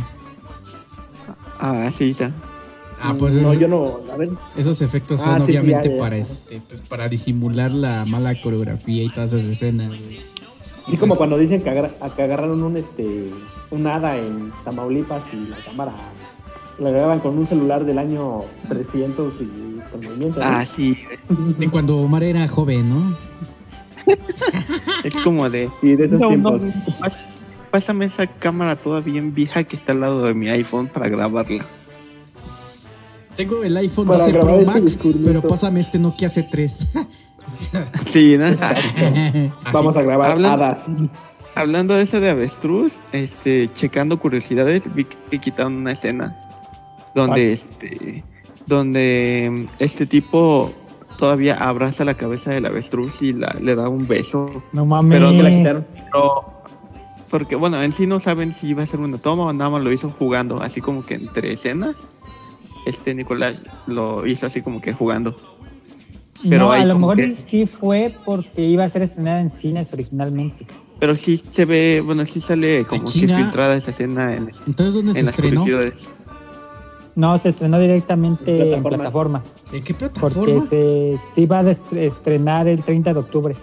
[1.59, 2.29] Ah, sí, está.
[3.01, 5.95] Ah, pues no, esos, yo no, a ver, esos efectos Ah, son sí, obviamente ya,
[5.95, 5.99] ya.
[5.99, 10.21] para este, pues, para disimular la mala coreografía y todas esas escenas, güey.
[10.87, 13.31] así como cuando dicen que, agar- a- que agarraron un, este,
[13.71, 15.93] un hada en Tamaulipas y la cámara
[16.77, 20.39] la grababan con un celular del año 300 y con movimiento.
[20.39, 20.45] ¿no?
[20.45, 20.97] Ah, sí.
[21.57, 23.17] De cuando Omar era joven, ¿no?
[25.03, 25.69] Es como de.
[25.81, 26.61] Sí, de esos No, no, tiempos.
[27.73, 31.65] Pásame esa cámara toda bien vieja que está al lado de mi iPhone para grabarla.
[33.35, 36.87] Tengo el iPhone Para 12 grabar Pro este Max, pero pásame este Nokia C3.
[38.13, 38.45] Sí, ¿no?
[39.73, 40.79] Vamos a grabar Hablan- hadas.
[41.55, 46.37] Hablando de ese de avestruz, este, checando curiosidades, vi que quitaron una escena
[47.15, 48.23] donde este,
[48.65, 50.71] donde este tipo
[51.17, 54.63] todavía abraza la cabeza del avestruz y la, le da un beso.
[54.71, 55.19] No mames.
[55.19, 55.85] Pero Que la quitaron.
[55.95, 56.52] Pero,
[57.33, 59.83] porque bueno, en sí no saben si iba a ser una toma o nada más
[59.83, 62.03] lo hizo jugando, así como que entre escenas.
[62.85, 63.55] Este Nicolás
[63.87, 65.35] lo hizo así como que jugando.
[66.47, 69.91] pero no, a lo mejor que- sí fue porque iba a ser estrenada en cines
[69.93, 70.67] originalmente.
[70.99, 75.13] Pero sí se ve, bueno, sí sale como que filtrada esa escena en, Entonces, ¿dónde
[75.13, 75.65] se en las estrenó?
[77.15, 79.51] No, se estrenó directamente En en plataformas.
[79.71, 80.61] ¿En qué Porque plataforma?
[80.67, 83.55] se, se iba a estrenar el 30 de octubre.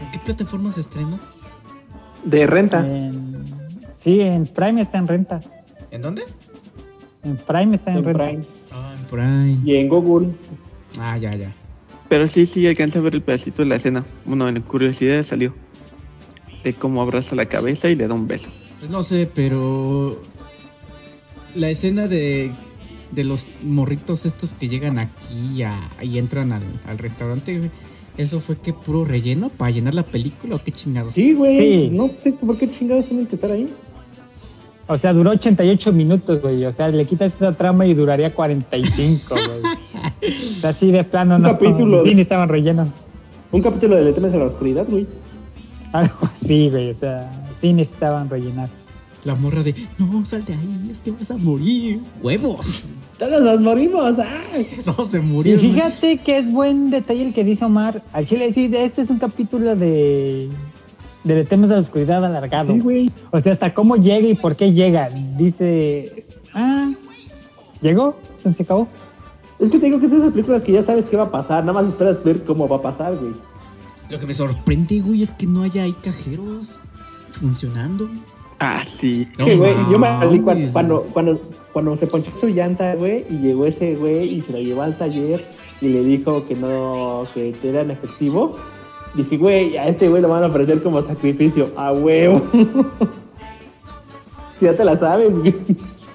[0.00, 1.18] ¿En qué plataforma se estrenó?
[2.24, 2.80] De renta.
[2.86, 3.44] En-
[3.96, 5.40] sí, en Prime está en renta.
[5.90, 6.22] ¿En dónde?
[7.24, 8.24] En Prime está en, en renta.
[8.26, 8.44] Prime.
[8.72, 9.58] Ah, en Prime.
[9.64, 10.28] Y en Google.
[10.98, 11.52] Ah, ya, ya.
[12.08, 14.04] Pero sí, sí, alcanza a ver el pedacito de la escena.
[14.24, 15.54] Bueno, en curiosidades salió.
[16.64, 18.50] De cómo abraza la cabeza y le da un beso.
[18.78, 20.20] Pues no sé, pero
[21.54, 22.52] la escena de,
[23.10, 27.70] de los morritos estos que llegan aquí a- y entran al, al restaurante,
[28.16, 31.14] ¿eso fue que puro relleno para llenar la película o qué chingados?
[31.14, 31.56] Sí, güey.
[31.56, 31.90] Sí.
[31.96, 33.68] No sé por qué chingados tienen que estar ahí.
[34.88, 36.64] O sea, duró 88 minutos, güey.
[36.64, 39.72] O sea, le quitas esa trama y duraría 45, güey.
[40.22, 41.52] O sea, así de plano, Un no.
[41.52, 42.02] capítulo.
[42.04, 42.88] Sí, estaban rellenos.
[43.50, 45.06] Un capítulo de Le temes a la oscuridad, güey.
[45.92, 46.90] Algo así, güey.
[46.90, 48.68] O sea, sí necesitaban rellenar.
[49.24, 52.00] La morra de, no, sal de ahí, es que vas a morir.
[52.22, 52.84] ¡Huevos!
[53.22, 54.18] Todos nos morimos.
[54.18, 54.40] ¡ah!
[54.84, 55.60] Todos se Y murieron.
[55.60, 58.02] fíjate que es buen detalle el que dice Omar.
[58.12, 60.48] Al chile, sí, de- este es un capítulo de.
[61.24, 62.72] de Le temes a la oscuridad alargado.
[62.72, 63.10] Sí, güey.
[63.30, 65.08] O sea, hasta cómo llega y por qué llega.
[65.38, 66.12] Dice.
[66.54, 66.90] Ah,
[67.80, 68.88] llegó, se acabó.
[69.58, 71.30] Es que te digo que es de esas películas que ya sabes qué va a
[71.30, 71.64] pasar.
[71.64, 73.32] Nada más esperas ver cómo va a pasar, güey.
[74.10, 76.80] Lo que me sorprende, güey, es que no haya ahí cajeros
[77.30, 78.10] funcionando.
[78.58, 79.28] Ah, sí.
[79.38, 80.72] No güey, yo me cuando, güey.
[80.72, 81.40] cuando, cuando,
[81.72, 84.96] cuando se ponchó su llanta, güey, y llegó ese güey y se lo llevó al
[84.96, 85.44] taller
[85.80, 88.56] y le dijo que no, que era en efectivo.
[89.14, 91.70] Dije, güey, a este güey lo van a ofrecer como sacrificio.
[91.76, 92.42] A huevo.
[94.58, 95.54] si ya te la sabes, güey.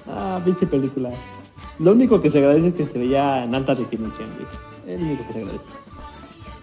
[0.06, 1.10] Ah, pinche película.
[1.78, 4.94] Lo único que se agradece es que se veía en alta definición, güey.
[4.94, 5.64] Es lo único que se agradece.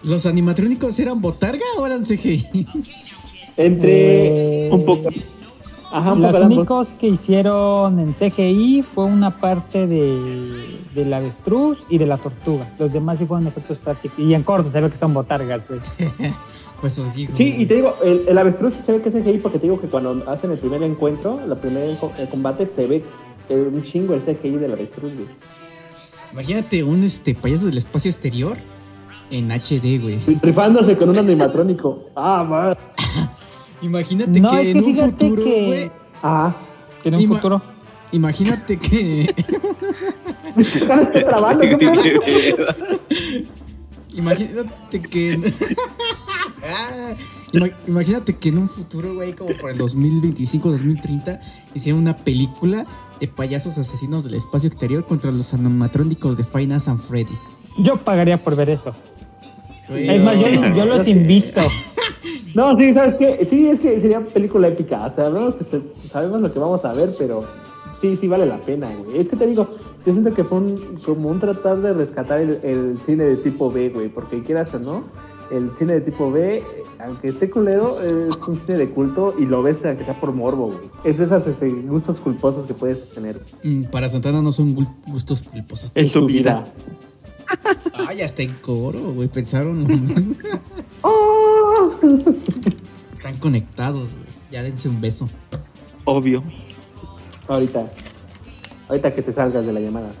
[0.04, 2.66] ¿Los animatrónicos eran botarga o eran CGI?
[3.56, 5.08] Entre Eh, un poco.
[5.96, 12.04] Ajá, Los únicos que hicieron en CGI fue una parte de, del avestruz y de
[12.04, 12.70] la tortuga.
[12.78, 14.18] Los demás sí fueron efectos prácticos.
[14.18, 15.80] Y en corto se ve que son botargas, güey.
[16.78, 17.32] Pues os digo.
[17.34, 19.80] Sí, y te digo, el, el avestruz se ve que es CGI porque te digo
[19.80, 23.02] que cuando hacen el primer encuentro, el primer el combate, se ve
[23.48, 25.26] un chingo el CGI del avestruz, güey.
[26.34, 28.58] Imagínate un este payaso del espacio exterior
[29.30, 30.18] en HD, güey.
[30.42, 32.10] Rifándose con un animatrónico.
[32.14, 32.76] Ah, man.
[33.82, 35.90] Imagínate No, que es en un futuro, que- güey.
[36.22, 36.54] Ah.
[37.02, 37.62] Tiene un Ima- futuro.
[38.12, 39.34] Imagínate que.
[44.14, 45.52] Imagínate que.
[46.64, 47.14] Ah,
[47.52, 51.40] ima- imagínate que en un futuro, güey, como por el 2025, 2030,
[51.74, 52.86] hicieran una película
[53.20, 57.34] de payasos asesinos del espacio exterior contra los animatrónicos de Nights and Freddy.
[57.78, 58.94] Yo pagaría por ver eso.
[59.88, 61.60] Güey, Es más, yo, yo los invito.
[62.56, 63.46] No, sí, ¿sabes qué?
[63.50, 65.06] Sí, es que sería película épica.
[65.06, 67.44] O sea, sabemos, que se- sabemos lo que vamos a ver, pero
[68.00, 69.18] sí, sí vale la pena, güey.
[69.18, 69.66] Es que te digo,
[70.06, 73.70] yo siento que fue un- como un tratar de rescatar el, el cine de tipo
[73.70, 74.08] B, güey.
[74.08, 75.04] Porque quieras o no,
[75.50, 76.62] el cine de tipo B,
[76.98, 80.68] aunque esté culero, es un cine de culto y lo ves aunque sea por morbo,
[80.68, 80.78] güey.
[81.04, 83.38] Es de esos ese, gustos culposos que puedes tener.
[83.64, 84.74] Mm, Para Santana no son
[85.06, 85.92] gustos culposos.
[85.94, 86.64] Es su vida.
[88.08, 89.28] Ay, hasta en coro, güey.
[89.28, 90.34] Pensaron lo mismo.
[91.02, 91.92] ¡Oh!
[93.12, 94.26] Están conectados, güey.
[94.50, 95.28] Ya dense un beso.
[96.04, 96.42] Obvio.
[97.48, 97.88] Ahorita.
[98.88, 100.10] Ahorita que te salgas de la llamada.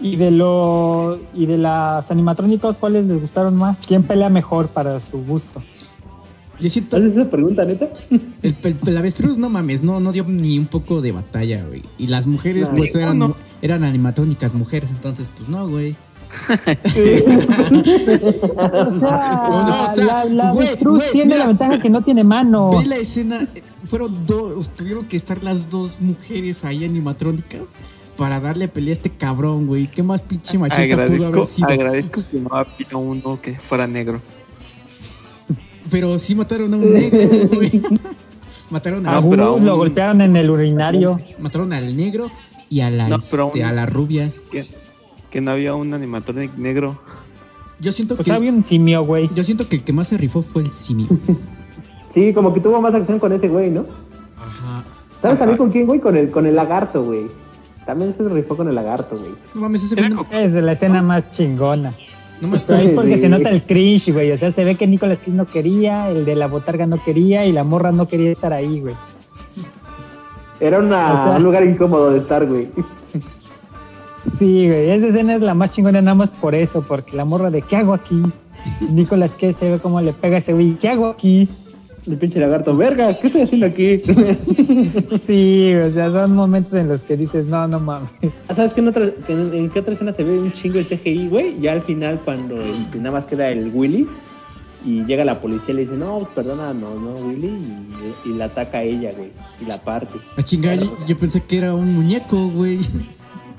[0.00, 3.78] Y de lo y de las animatrónicos, ¿cuáles les gustaron más?
[3.84, 5.60] ¿Quién pelea mejor para su gusto?
[6.60, 6.96] Yo siento.
[6.96, 7.88] ¿Haces esa pregunta, neta?
[8.42, 11.82] El, el, el avestruz, no mames, no, no dio ni un poco de batalla, güey.
[11.98, 13.36] Y las mujeres, pues eran, no.
[13.60, 15.96] eran animatrónicas mujeres, entonces, pues no, güey.
[18.70, 21.38] O sea, la, la güey, avestruz güey, tiene mira.
[21.38, 22.70] la ventaja que no tiene mano.
[22.78, 23.48] Ve la escena,
[23.84, 27.76] fueron dos, tuvieron que estar las dos mujeres ahí animatrónicas
[28.16, 29.90] para darle pelea a este cabrón, güey.
[29.90, 31.68] ¿Qué más pinche machista pudo Agradezco, haber sido?
[31.68, 34.20] agradezco que no había uno que fuera negro.
[35.90, 37.82] Pero sí mataron a un negro, güey.
[38.70, 41.18] Mataron A a, Ah, pero Gus aún- lo golpearon en el urinario.
[41.38, 42.30] mataron al negro
[42.68, 44.30] y a la, No, este, a la rubia.
[45.30, 46.98] Que no había un animatronic negro.
[47.80, 49.30] Yo siento Pues que había un simio, güey.
[49.34, 51.06] yo siento que el que más se rifó fue el simio.
[52.14, 53.84] Sí, como que tuvo más acción con ese güey, ¿no?
[54.40, 54.82] Ajá.
[55.20, 56.00] ¿Sabes también con quién, güey?
[56.00, 57.26] Con el, con el lagarto, güey.
[57.86, 59.32] También se rifó con el lagarto, güey.
[59.54, 61.92] No mames, ese güey Es de la escena más chingona.
[62.40, 63.20] no me Pero ahí porque sí.
[63.22, 64.32] se nota el cringe, güey.
[64.32, 67.44] O sea, se ve que Nicolas Cage no quería, el de la botarga no quería
[67.46, 68.94] y la morra no quería estar ahí, güey.
[70.60, 72.68] Era una- O sea- un lugar incómodo de estar, güey.
[74.38, 74.90] Sí, güey.
[74.90, 77.76] Esa escena es la más chingona nada más por eso, porque la morra de ¿qué
[77.76, 78.20] hago aquí?
[78.90, 80.72] Nicolas Cage se ve cómo le pega a ese güey.
[80.74, 81.48] ¿Qué hago aquí?
[82.06, 83.98] El pinche lagarto, verga, ¿qué estoy haciendo aquí?
[85.18, 88.08] Sí, o sea, son momentos en los que dices, no, no mames.
[88.48, 90.78] Ah, ¿Sabes qué en, otra, que en, en qué otra escena se ve un chingo
[90.78, 91.60] el CGI, güey?
[91.60, 94.08] Ya al final, cuando el- nada más queda el Willy
[94.86, 98.46] y llega la policía y le dice, no, perdona, no, no, Willy, y, y la
[98.46, 100.18] ataca a ella, güey, y la parte.
[100.36, 102.78] A chingar, yo, yo pensé que era un muñeco, güey.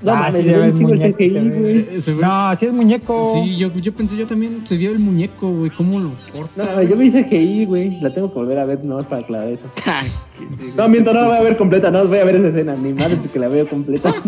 [0.02, 1.60] No Ah, sí se ve el muñeco, CGI, se ve.
[1.60, 1.78] güey.
[1.98, 3.34] Eh, se ve- No, así es muñeco.
[3.44, 5.72] Sí, yo, yo pensé, yo también se vio el muñeco, güey.
[5.72, 6.76] ¿Cómo lo corta?
[6.76, 9.64] No, yo vi CGI, güey, la tengo que volver a ver, no, para aclarar eso.
[10.78, 12.94] No, miento, no la voy a ver completa, no voy a ver esa escena, ni
[12.94, 14.14] madre que la veo completa.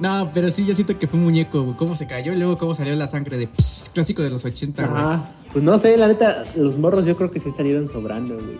[0.00, 1.76] No, pero sí, yo siento que fue un muñeco, güey.
[1.76, 2.32] ¿Cómo se cayó?
[2.32, 5.00] Y luego, ¿cómo salió la sangre de pss, clásico de los 80, güey?
[5.00, 5.30] Ajá.
[5.52, 8.56] Pues no sé, la neta, los morros yo creo que sí salieron sobrando, güey.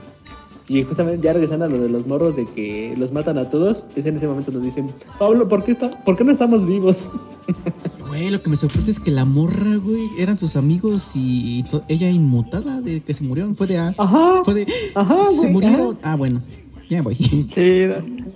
[0.72, 3.84] Y justamente ya regresando a lo de los morros de que los matan a todos,
[3.94, 4.86] es en ese momento nos dicen,
[5.18, 6.96] Pablo, ¿por qué, está, ¿por qué no estamos vivos?
[8.08, 12.10] Güey, lo que me sorprende es que la morra, güey, eran sus amigos y ella
[12.10, 13.56] inmutada de que se murieron.
[13.56, 13.78] Fue de.
[13.78, 14.44] ah, Ajá.
[14.44, 14.66] Fue de.
[14.94, 15.98] Ajá, Se güey, murieron.
[16.02, 16.42] Ah, bueno.
[16.90, 17.14] Ya voy.
[17.14, 17.86] Sí,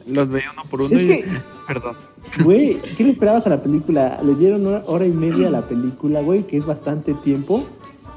[0.06, 1.06] los veía uno por uno Es y.
[1.08, 1.24] que-
[1.68, 1.94] Perdón.
[2.42, 4.18] Güey, ¿qué le esperabas a la película?
[4.24, 7.62] Le dieron una hora y media a la película, güey, que es bastante tiempo.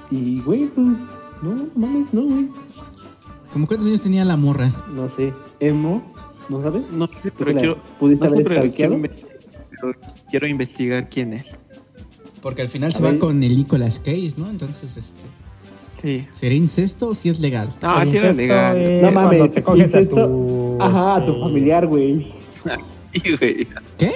[0.10, 0.98] Y, güey, pues, no,
[1.44, 2.48] no mames, no, güey.
[3.54, 4.72] ¿Cómo cuántos años tenía la morra?
[4.94, 6.04] No sé, emo,
[6.50, 6.84] ¿no sabes?
[6.92, 7.78] No sé, ¿Tú pero quiero.
[8.00, 9.38] ¿Pudiste no sé, haber pero quiero, investigar,
[9.70, 9.94] pero
[10.30, 11.58] quiero investigar quién es.
[12.42, 14.50] Porque al final A se va con el Nicolas Cage, ¿no?
[14.50, 15.22] Entonces, este.
[16.02, 16.28] Sí.
[16.32, 17.68] ¿Será incesto o si es legal?
[17.82, 18.78] No, sí era legal.
[18.78, 20.78] es No cuando mames, te coges a tu...
[20.80, 22.32] Ajá, a tu este, familiar, güey.
[23.98, 24.12] ¿Qué?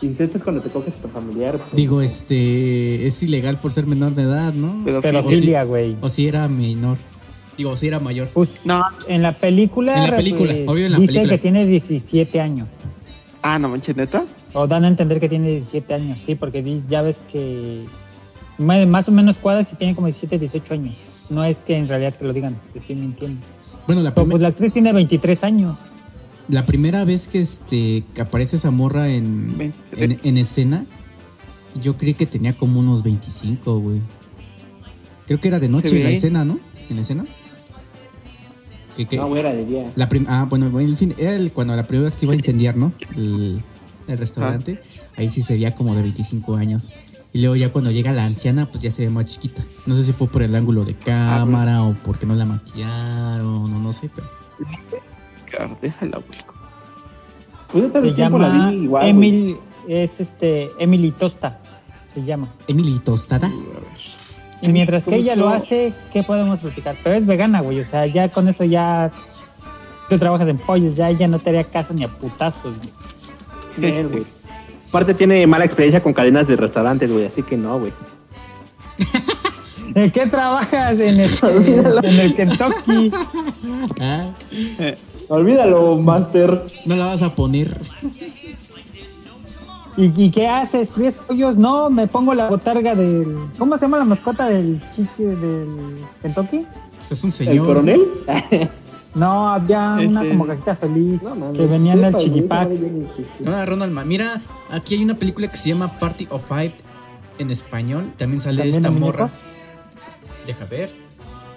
[0.00, 1.58] Incesto es cuando te coges a tu familiar.
[1.72, 3.06] Digo, este.
[3.06, 4.82] Es ilegal por ser menor de edad, ¿no?
[4.84, 5.96] Pero- Pedofilia, güey.
[6.00, 6.96] O si era menor.
[7.56, 8.28] Digo, si era mayor.
[8.34, 11.32] Pues, No, en la película, En la película, pues, obvio en la dice película.
[11.34, 12.68] que tiene 17 años.
[13.42, 14.24] ah, no manches, neta.
[14.52, 17.84] O dan a entender que tiene 17 años, sí, porque ya ves que
[18.58, 20.94] más o menos cuadras y tiene como 17, 18 años.
[21.28, 23.40] No es que en realidad te lo digan, te estoy mintiendo.
[23.86, 25.76] Bueno, la, Pero pues la actriz tiene 23 años.
[26.48, 30.10] la primera vez que este que aparece esa morra en, 23.
[30.10, 30.84] en, en escena,
[31.82, 34.00] yo creí que tenía como unos 25, güey.
[35.26, 36.58] Creo que era de noche la escena, ¿no?
[36.88, 37.24] En la escena.
[38.96, 39.90] Que, que- No, güey, era de día.
[39.94, 42.36] la ah, bueno, bueno, en fin, era el- cuando la primera vez que iba a
[42.36, 42.92] incendiar, ¿no?
[43.16, 43.62] El,
[44.08, 44.80] el restaurante.
[45.16, 46.92] Ahí sí se veía como de 25 años.
[47.32, 49.62] Y luego ya cuando llega la anciana, pues ya se ve más chiquita.
[49.84, 53.78] No sé si fue por el ángulo de cámara o porque no la maquillaron, o
[53.78, 54.28] no sé, pero...
[55.80, 56.54] Déjala, busco.
[57.72, 59.10] Pues Se llama güey.
[59.10, 59.56] Emily,
[59.88, 61.58] es este, Emily Tosta.
[62.14, 62.54] se llama.
[62.68, 63.50] Emily Tostada.
[64.62, 66.96] Y mientras que ella lo hace, ¿qué podemos platicar?
[67.02, 67.80] Pero es vegana, güey.
[67.80, 69.10] O sea, ya con eso ya.
[70.08, 73.92] Tú trabajas en pollos, ya ella no te haría caso ni a putazos, güey.
[73.92, 74.24] Él, güey.
[74.88, 77.92] Aparte tiene mala experiencia con cadenas de restaurantes, güey, así que no, güey.
[79.94, 80.98] ¿En qué trabajas?
[80.98, 83.10] En el, en el Kentucky.
[84.00, 84.30] Ah,
[85.28, 86.62] Olvídalo, Master.
[86.84, 87.76] no la vas a poner.
[89.96, 90.90] ¿Y, y qué haces?
[90.90, 91.56] ¿Fríes pollos?
[91.56, 93.36] No, me pongo la botarga del.
[93.58, 95.68] ¿Cómo se llama la mascota del chique del
[96.22, 96.66] Kentucky?
[96.96, 97.66] Pues es un ¿El señor.
[97.66, 98.02] coronel?
[99.16, 102.68] No, había una como cajita feliz No, que venía en el chiquipac.
[103.46, 106.74] Ah, Ronald Mira, aquí hay una película que se llama Party of Five
[107.38, 108.12] en español.
[108.18, 109.30] También sale ¿También esta morra.
[110.46, 110.90] Deja ver.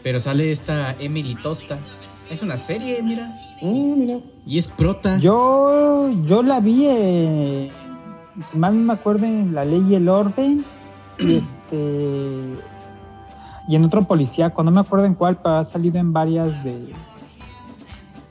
[0.02, 1.78] Pero sale esta Emily Tosta.
[2.32, 3.34] Es una serie, mira.
[3.62, 4.20] Mm, mira.
[4.46, 5.18] Y es prota.
[5.18, 7.72] Yo, yo la vi, eh,
[8.50, 10.64] si mal no me acuerdo, en La Ley y el Orden.
[11.20, 12.56] Y este.
[13.68, 16.92] Y en otro policíaco, no me acuerdo en cuál, pero ha salido en varias de.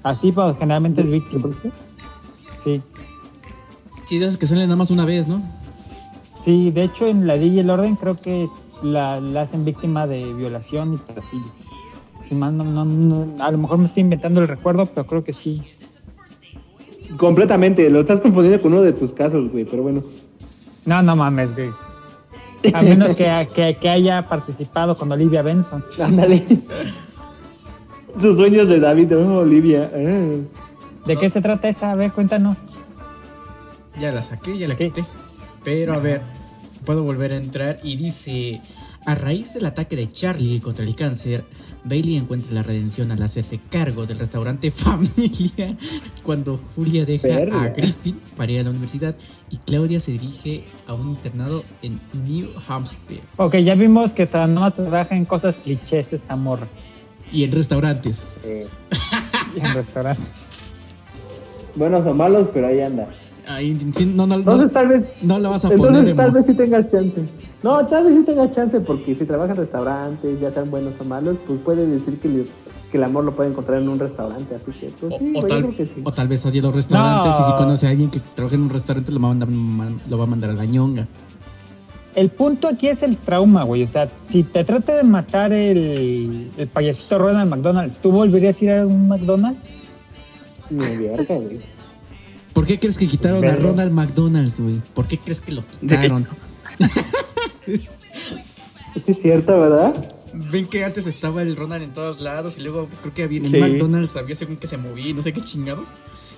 [0.02, 1.48] Así, pero generalmente es víctima.
[2.64, 2.82] Sí.
[4.06, 5.40] Sí, de esas que salen nada más una vez, ¿no?
[6.44, 8.48] Sí, de hecho, en La Ley y el Orden creo que
[8.82, 11.46] la, la hacen víctima de violación y pedofilia.
[12.26, 15.24] Si mal no, no- no- a lo mejor me estoy inventando el recuerdo, pero creo
[15.24, 15.62] que sí.
[17.16, 20.04] Completamente, lo estás confundiendo con uno de tus casos, güey, pero bueno.
[20.84, 21.70] No, no mames, güey.
[22.74, 25.84] A menos que, que, que haya participado con Olivia Benson.
[26.02, 26.44] Ándale.
[28.20, 29.90] Sus sueños de David, oh, Olivia.
[29.94, 30.36] ah.
[31.06, 31.92] ¿De qué se trata esa?
[31.92, 32.58] A ver, cuéntanos.
[33.98, 34.88] Ya la saqué, ya la ¿Qué?
[34.88, 35.04] quité.
[35.64, 36.20] Pero a ver,
[36.84, 38.60] puedo volver a entrar y dice,
[39.08, 41.42] a raíz del ataque de Charlie contra el cáncer,
[41.84, 45.74] Bailey encuentra la redención al hacerse cargo del restaurante Familia
[46.22, 47.62] cuando Julia deja Verga.
[47.62, 49.16] a Griffin para ir a la universidad
[49.50, 54.74] y Claudia se dirige a un internado en New Hampshire Ok, ya vimos que nomás
[54.76, 56.68] trabaja en cosas clichés esta morra.
[57.32, 58.36] y en restaurantes.
[58.44, 58.66] Eh,
[59.56, 60.26] En restaurantes.
[61.76, 63.08] buenos o malos, pero ahí anda.
[63.48, 65.04] Ahí, sí, no, no, no, Entonces tal vez...
[65.22, 66.16] no la vas a Entonces poner.
[66.16, 67.24] tal vez sí tengas chance.
[67.62, 71.04] No, tal vez sí tengas chance porque si trabaja en restaurantes, ya sean buenos o
[71.04, 72.44] malos, pues puede decir que, le-
[72.92, 74.54] que el amor lo puede encontrar en un restaurante.
[74.54, 76.02] Así que, pues O, sí, o tal, creo que sí.
[76.04, 77.56] o tal vez haya dos restaurantes y si No.
[77.56, 80.24] conoce a alguien que trabaja en un restaurante lo va a mandar, man- lo va
[80.24, 81.06] a, mandar a la ñonga.
[82.14, 83.82] El punto aquí es el trauma, güey.
[83.84, 88.64] O sea, si te trata de matar el, el payasito Ronald McDonald's, ¿tú volverías a
[88.64, 89.58] ir a un McDonald's?
[90.68, 91.60] Ni verga, güey.
[92.58, 93.54] ¿Por qué crees que quitaron a.
[93.54, 94.80] Ronald McDonald's, güey?
[94.92, 96.26] ¿Por qué crees que lo quitaron?
[99.06, 99.94] Es cierto, ¿verdad?
[100.50, 103.44] Ven que antes estaba el Ronald en todos lados y luego creo que había en
[103.44, 103.60] el Sí.
[103.60, 105.88] McDonald's había según que se movía y no sé qué chingados.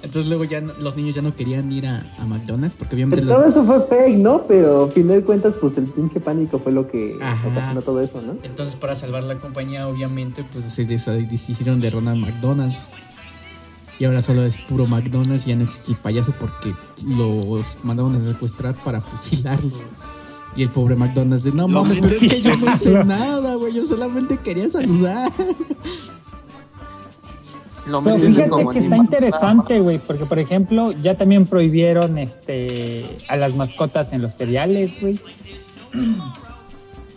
[0.03, 3.25] Entonces luego ya no- los niños ya no querían ir a, a McDonald's porque obviamente
[3.25, 4.45] Todo los, eso fue fake, ¿no?
[4.47, 7.49] Pero a fin de cuentas, pues el pinche pánico fue lo que Ajá.
[7.49, 8.37] ocasionó todo eso, ¿no?
[8.43, 12.79] entonces para salvar la compañía obviamente pues se deshicieron de Ronald McDonald's.
[14.01, 16.75] Y ahora solo es puro McDonald's y ya no existe el payaso porque
[17.07, 19.71] los mandaron a secuestrar para fusilarlo.
[20.57, 23.75] Y el pobre McDonald's de no mames, pero es que yo no hice nada, güey.
[23.75, 25.31] Yo solamente quería saludar.
[27.87, 33.17] Lo Pero fíjate como que está interesante, güey, porque por ejemplo, ya también prohibieron este
[33.29, 35.21] a las mascotas en los cereales, güey.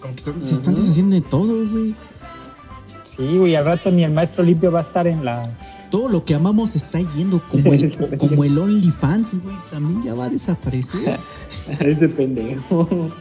[0.02, 1.96] Como que están- se están deshaciendo de todo, güey.
[3.04, 5.50] Sí, güey, al rato ni el maestro limpio va a estar en la.
[5.94, 9.56] Todo lo que amamos está yendo como el, como el OnlyFans, güey.
[9.70, 11.20] También ya va a desaparecer.
[11.80, 12.90] Ese pendejo.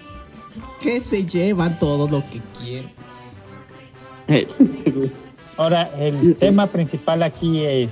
[0.81, 2.91] Que se llevan todo lo que quieren.
[5.57, 7.91] Ahora, el tema principal aquí es: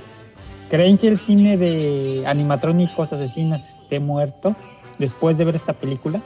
[0.69, 4.55] ¿creen que el cine de animatrónicos asesinos esté muerto
[4.99, 6.21] después de ver esta película?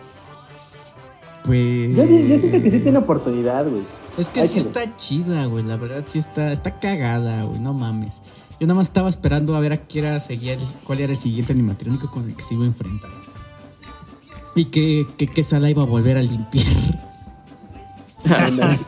[1.43, 1.95] Pues.
[1.95, 3.83] Yo, yo siento que sí tiene oportunidad, güey.
[4.17, 5.63] Es que sí está chida, güey.
[5.63, 7.59] La verdad sí está, está cagada, güey.
[7.59, 8.21] No mames.
[8.59, 11.17] Yo nada más estaba esperando a ver a qué era seguía el- cuál era el
[11.19, 13.09] siguiente animatrónico con el que se iba a enfrentar.
[14.55, 16.65] Y qué, qué, qué sala iba a volver a limpiar.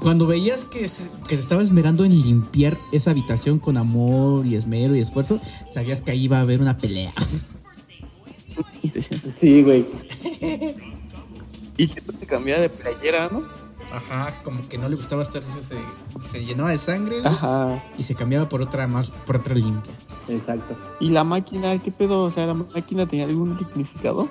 [0.00, 4.56] Cuando veías que se, que se estaba esmerando en limpiar esa habitación con amor y
[4.56, 7.12] esmero y esfuerzo, sabías que ahí iba a haber una pelea.
[9.40, 9.86] Sí, güey.
[11.76, 13.44] y siempre te cambiaba de playera, ¿no?
[13.92, 17.82] Ajá, como que no le gustaba estar, se, se llenaba de sangre Ajá.
[17.96, 19.92] y se cambiaba por otra más, por otra limpia.
[20.28, 20.76] Exacto.
[21.00, 22.24] ¿Y la máquina, qué pedo?
[22.24, 24.28] O sea, ¿la máquina tenía algún significado?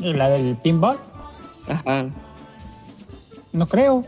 [0.00, 0.98] ¿Y ¿La del pinball?
[1.68, 2.08] Ajá.
[3.52, 4.04] No creo.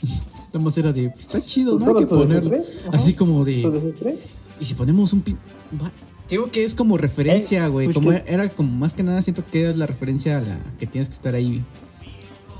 [0.60, 1.86] Más era de, pues, está chido, ¿no?
[1.96, 2.56] Hay que ponerlo.
[2.92, 4.16] Así como de.
[4.60, 5.38] ¿y si ponemos un pin...
[5.80, 5.92] va-
[6.28, 7.86] Digo que es como referencia, güey.
[7.86, 10.58] pues como que- era como más que nada siento que es la referencia a la
[10.78, 11.64] que tienes que estar ahí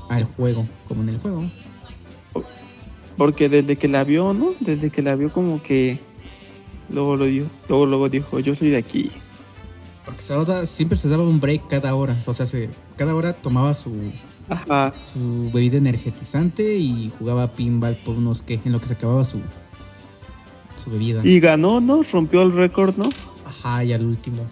[0.09, 1.49] al juego, como en el juego.
[3.17, 4.53] Porque desde que la vio, ¿no?
[4.59, 5.99] Desde que la vio como que
[6.89, 9.11] luego lo dijo, luego luego dijo, yo soy de aquí.
[10.05, 10.23] Porque
[10.65, 12.21] siempre se daba un break cada hora.
[12.25, 13.93] O sea, se, cada hora tomaba su,
[14.47, 14.93] Ajá.
[15.13, 19.39] su bebida energetizante y jugaba pinball por unos que en lo que se acababa su,
[20.83, 21.21] su bebida.
[21.23, 22.01] Y ganó, ¿no?
[22.03, 23.09] Rompió el récord, ¿no?
[23.45, 24.45] Ajá, y al último.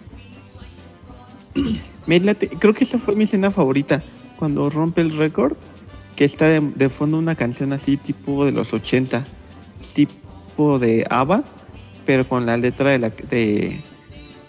[2.06, 4.02] Me late- creo que esa fue mi escena favorita.
[4.38, 5.54] Cuando rompe el récord,
[6.16, 9.24] que está de, de fondo una canción así tipo de los 80,
[9.94, 11.42] tipo de ABBA,
[12.06, 13.80] pero con la letra de, la, de,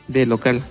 [0.07, 0.61] de local.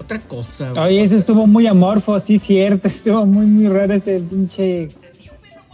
[0.00, 0.84] Otra cosa, güey.
[0.84, 2.88] Oye, ese estuvo muy amorfo, sí, cierto.
[2.88, 4.88] Estuvo muy, muy raro ese pinche.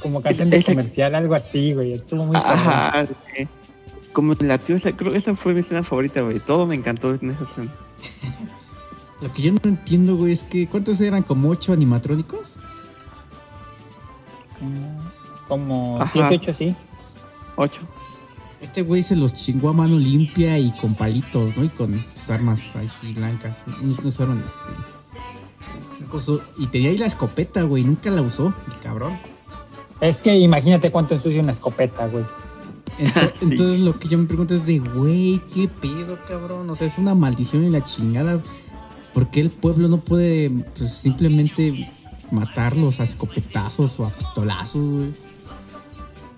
[0.01, 1.93] Como canción de comercial, algo así, güey.
[1.93, 2.37] Estuvo muy.
[2.37, 3.05] Ajá.
[3.37, 3.47] eh,
[4.13, 6.39] Como latió esa, creo que esa fue mi escena favorita, güey.
[6.39, 7.75] Todo me encantó en esa escena.
[9.21, 11.23] Lo que yo no entiendo, güey, es que ¿cuántos eran?
[11.23, 12.59] ¿Como ocho animatrónicos?
[15.49, 16.29] Como Ajá.
[16.29, 16.77] 7, 8, sí.
[17.57, 17.81] Ocho.
[18.61, 21.65] Este güey se los chingó a mano limpia y con palitos, ¿no?
[21.65, 23.65] Y con sus armas ahí sí blancas.
[23.83, 24.59] Incluso eran este.
[26.01, 27.85] incluso- y tenía ahí la escopeta, güey.
[27.85, 29.19] Nunca la usó, el cabrón.
[30.01, 32.25] Es que imagínate cuánto ensucia una escopeta, güey.
[32.99, 36.69] Ento- Entonces lo que yo me pregunto es de, güey, ¿qué pedo, cabrón?
[36.69, 38.41] O sea, es una maldición y la chingada.
[39.15, 41.91] ¿Por qué el pueblo no puede pues, simplemente
[42.31, 45.13] matarlos a escopetazos o a pistolazos, güey?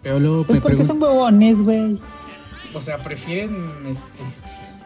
[0.02, 0.92] Pero luego Pues me porque pregunto...
[0.94, 1.98] son huevones, güey.
[2.72, 4.22] O sea, ¿prefieren este,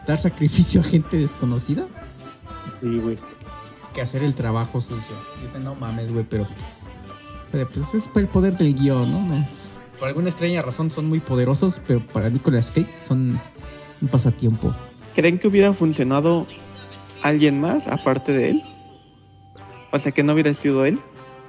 [0.07, 1.85] dar sacrificio a gente desconocida
[2.81, 3.17] Sí, güey.
[3.93, 5.15] que hacer el trabajo sucio?
[5.41, 6.83] Dicen, no mames, güey, pero pues...
[7.51, 9.21] pero, pues es el poder del guion, ¿no?
[9.21, 9.45] No.
[9.99, 13.39] Por alguna extraña razón son muy poderosos, pero para Nicolas Cage son
[14.01, 14.73] un pasatiempo.
[15.15, 16.45] ¿Creen que hubiera funcionado
[17.27, 18.63] alguien más aparte de él?
[19.91, 20.99] O sea, que no hubiera sido él.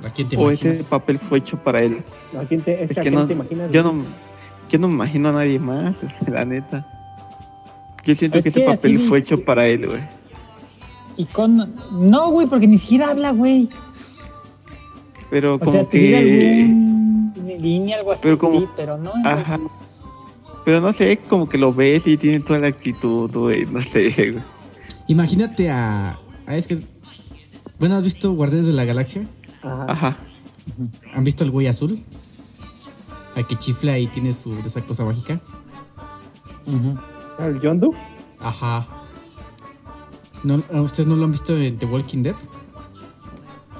[0.05, 2.03] ¿A quién te O ese papel fue hecho para él.
[2.39, 3.70] ¿A quién te, es Es que a que quién no, te imaginas?
[3.70, 4.05] yo no,
[4.68, 5.97] yo no me imagino a nadie más,
[6.29, 6.87] la neta.
[8.05, 10.03] Yo siento Es que ese papel así- fue hecho para él, güey.
[11.16, 11.74] Y con.
[11.93, 13.68] No, güey, porque ni siquiera habla, güey.
[15.31, 19.12] Pero O como sea, que, alguna línea, algo así, Pero como- sí, pero no.
[19.24, 19.59] ajá.
[20.64, 24.11] Pero no sé, como que lo ves y tiene toda la actitud, güey, no sé,
[24.16, 24.43] güey.
[25.09, 26.81] Imagínate a, a- Es que...
[27.79, 29.27] Bueno, ¿has visto Guardianes de la Galaxia?
[29.63, 29.85] Ajá.
[29.89, 30.17] Ajá.
[31.15, 32.03] ¿Han visto al güey azul?
[33.35, 35.41] Al que chifla y tiene su esa cosa mágica.
[37.39, 37.95] ¿El Yondu?
[38.41, 38.87] Ajá.
[40.43, 42.35] ¿No, ¿a ¿Ustedes no lo han visto en The Walking Dead?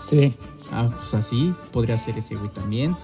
[0.09, 0.35] Sí.
[0.71, 2.97] Ah, pues así podría ser ese güey también.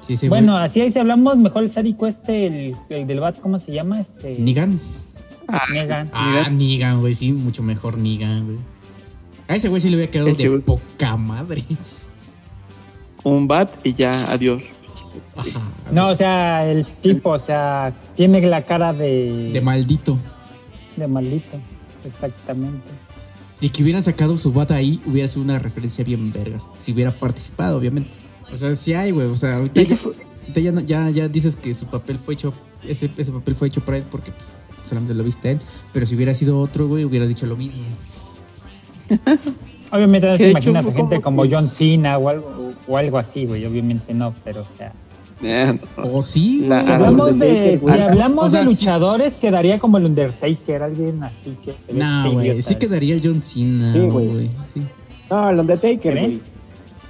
[0.00, 0.64] Sí, ese Bueno, güey.
[0.64, 4.00] así ahí si hablamos, mejor el sádico este, el, el del bat, ¿cómo se llama?
[4.00, 4.34] Este.
[5.50, 6.06] Negan.
[6.06, 6.10] Negan.
[6.12, 8.58] Ah, Negan, güey, sí, mucho mejor Negan, güey.
[9.48, 11.64] A ese güey sí le hubiera quedado de poca madre.
[13.24, 14.72] Un bat y ya, adiós.
[15.36, 15.60] Ajá.
[15.90, 19.50] No, o sea, el tipo, o sea, tiene la cara de.
[19.52, 20.18] De maldito.
[20.96, 21.58] de maldito.
[22.04, 22.88] Exactamente.
[23.60, 26.70] Y que hubieran sacado su bata ahí, hubiera sido una referencia bien vergas.
[26.78, 28.10] Si hubiera participado, obviamente.
[28.52, 29.26] O sea, sí hay, güey.
[29.26, 29.82] O sea, ahorita,
[30.54, 32.54] ya, ya, ya dices que su papel fue hecho.
[32.86, 35.58] Ese, ese papel fue hecho para él porque, pues, solamente lo viste a él.
[35.92, 37.84] Pero si hubiera sido otro, güey, hubieras dicho lo mismo.
[39.92, 43.66] Obviamente no te imaginas a gente como John Cena o algo, o algo así, güey.
[43.66, 44.92] Obviamente no, pero o sea.
[45.42, 46.02] Eh, no.
[46.04, 46.86] O sí, La- güey.
[46.86, 48.72] Si hablamos de, si hablamos O sea, de sí.
[48.72, 52.62] luchadores, quedaría como el Undertaker, alguien así que se ve Nah, este güey.
[52.62, 54.26] Sí quedaría el John Cena, Sí, güey.
[54.28, 54.50] güey.
[54.72, 54.82] Sí.
[55.30, 56.40] No, el Undertaker, güey.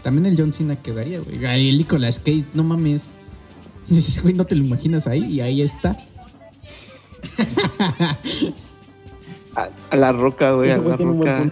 [0.03, 1.45] También el John Cena quedaría, güey.
[1.69, 3.11] El Nicolas Cage, no mames.
[3.91, 5.99] Ese güey no te lo imaginas ahí y ahí está.
[9.57, 11.45] A, a la roca, güey, a la roca.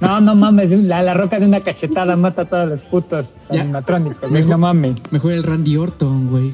[0.00, 4.20] No, no mames, la, la roca de una cachetada mata a todos los putos animatrónicos,
[4.28, 4.94] güey, Mejor- no mames.
[5.12, 6.52] Mejor el Randy Orton, güey.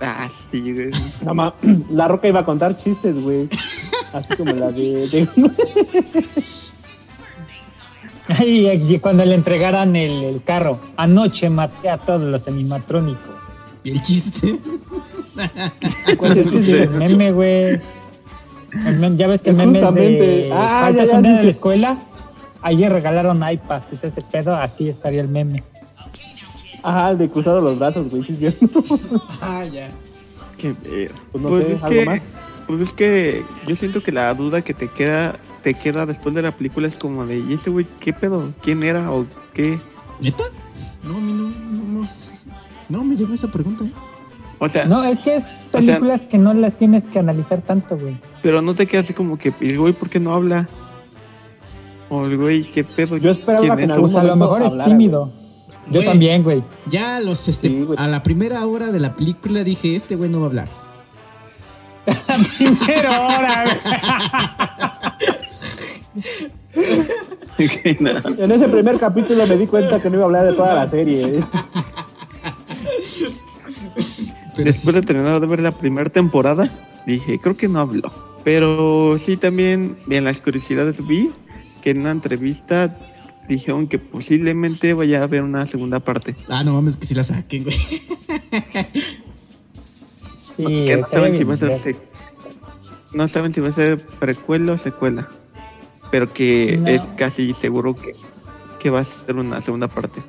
[0.00, 0.90] Ah, sí, güey.
[1.24, 1.54] No,
[1.90, 3.48] la roca iba a contar chistes, güey.
[4.12, 5.06] Así como la de.
[5.08, 5.28] de-
[8.46, 13.20] Y, y cuando le entregaran el, el carro, anoche maté a todos los animatrónicos.
[13.84, 14.58] Y el chiste.
[16.18, 16.82] ¿Cuál es que es ese?
[16.84, 17.80] el meme, güey.
[18.86, 20.50] El meme- Ya ves que el meme es de.
[20.52, 21.44] Ah, ya, ya, un día de dice.
[21.44, 21.98] la escuela.
[22.62, 25.62] Ayer regalaron iPads todo ese pedo, así estaría el meme.
[26.82, 28.22] Ajá, el de cruzado los brazos, güey.
[28.24, 28.38] Sí,
[29.40, 29.88] ah, ya.
[30.58, 31.12] Qué ver.
[31.32, 32.20] Pues no Pues sé, es ¿algo que, más?
[32.66, 36.42] pues es que yo siento que la duda que te queda, te queda después de
[36.42, 38.52] la película es como de, ¿y ese güey qué pedo?
[38.62, 39.78] ¿Quién era o qué?
[40.20, 40.44] ¿Neta?
[41.02, 41.42] No, a mí no.
[41.48, 42.08] No, no,
[42.88, 43.84] no me llegó esa pregunta.
[43.84, 43.90] ¿eh?
[44.64, 47.62] O sea, No, es que es O sea- películas que no las tienes que analizar
[47.62, 48.16] tanto, güey.
[48.42, 50.68] pero no te queda así como que el güey, ¿por qué no habla?
[52.08, 53.16] O el güey, ¿qué pedo?
[53.16, 55.32] Yo esperaba ¿Quién que en algún a lo mejor es tímido.
[55.86, 56.04] Yo Güey.
[56.04, 56.62] también, güey.
[56.86, 57.98] Ya a los este Sí, güey.
[57.98, 60.68] a la primera hora de la película dije, este güey no va a hablar.
[62.86, 63.64] Pero ahora,
[67.56, 68.10] Que no.
[68.44, 70.88] En ese primer capítulo me di cuenta que no iba a hablar de toda la
[70.90, 71.40] serie.
[74.64, 76.70] Después de terminar de ver la primera temporada,
[77.06, 78.10] dije, creo que no habló.
[78.44, 81.30] Pero sí también en las curiosidades vi
[81.82, 82.94] que en una entrevista
[83.48, 86.34] dijeron que posiblemente vaya a haber una segunda parte.
[86.48, 87.76] Ah, no mames, que si la saquen, güey.
[90.56, 91.96] sí, que no saben si va a ser
[93.14, 95.28] no saben si va a ser precuela o secuela.
[96.10, 96.88] Pero que No.
[96.88, 98.12] es casi seguro que,
[98.80, 100.20] que va a ser una segunda parte.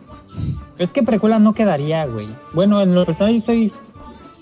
[0.78, 2.28] Es que precuela no quedaría, güey.
[2.54, 3.70] Bueno, en lo personal yo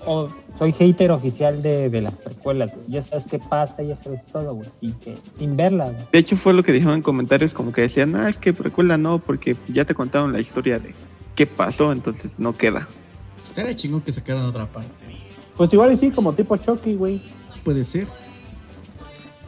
[0.04, 2.72] soy, o soy hater oficial de, de las precuelas.
[2.74, 2.86] güey.
[2.90, 4.70] Ya sabes qué pasa, ya sabes todo, güey.
[4.80, 5.94] Sin, que, sin verlas.
[5.94, 6.06] güey.
[6.12, 8.98] De hecho fue lo que dijeron en comentarios como que decían, ah, es que precuela
[8.98, 10.94] no, porque ya te contaron la historia de
[11.36, 12.88] qué pasó, entonces no queda.
[13.44, 14.90] Estaría chingón que sacaran otra parte.
[15.58, 17.22] Pues igual y sí, como tipo Chucky, güey.
[17.64, 18.08] Puede ser.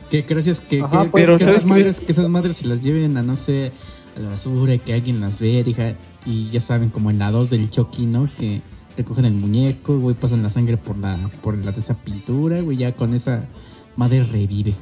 [0.10, 3.18] Que gracias que, Ajá, que- pues, que esas madres, que esas madres se las lleven
[3.18, 3.72] a no sé
[4.16, 5.96] a la basura y que alguien las ve, hija,
[6.26, 8.30] y ya saben como en la 2 del Chucky, ¿no?
[8.38, 8.62] Que
[8.98, 12.78] recogen el muñeco, güey, pasan la sangre por la por la de esa pintura, güey,
[12.78, 13.46] ya con esa
[13.96, 14.74] madre revive.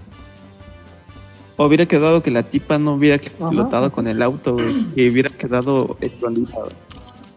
[1.58, 5.30] O hubiera quedado que la tipa no hubiera explotado con el auto, güey, y hubiera
[5.30, 6.50] quedado escondida.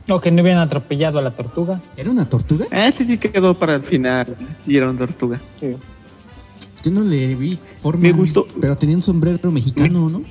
[0.09, 1.81] O que no hubieran atropellado a la tortuga.
[1.97, 2.67] ¿Era una tortuga?
[2.71, 4.37] Ah, Este sí quedó para el final.
[4.67, 5.41] Y era una tortuga.
[5.59, 5.75] Sí.
[6.85, 8.03] Yo no le vi forma.
[8.03, 8.47] Me gustó.
[8.61, 10.23] Pero tenía un sombrero mexicano, ¿no?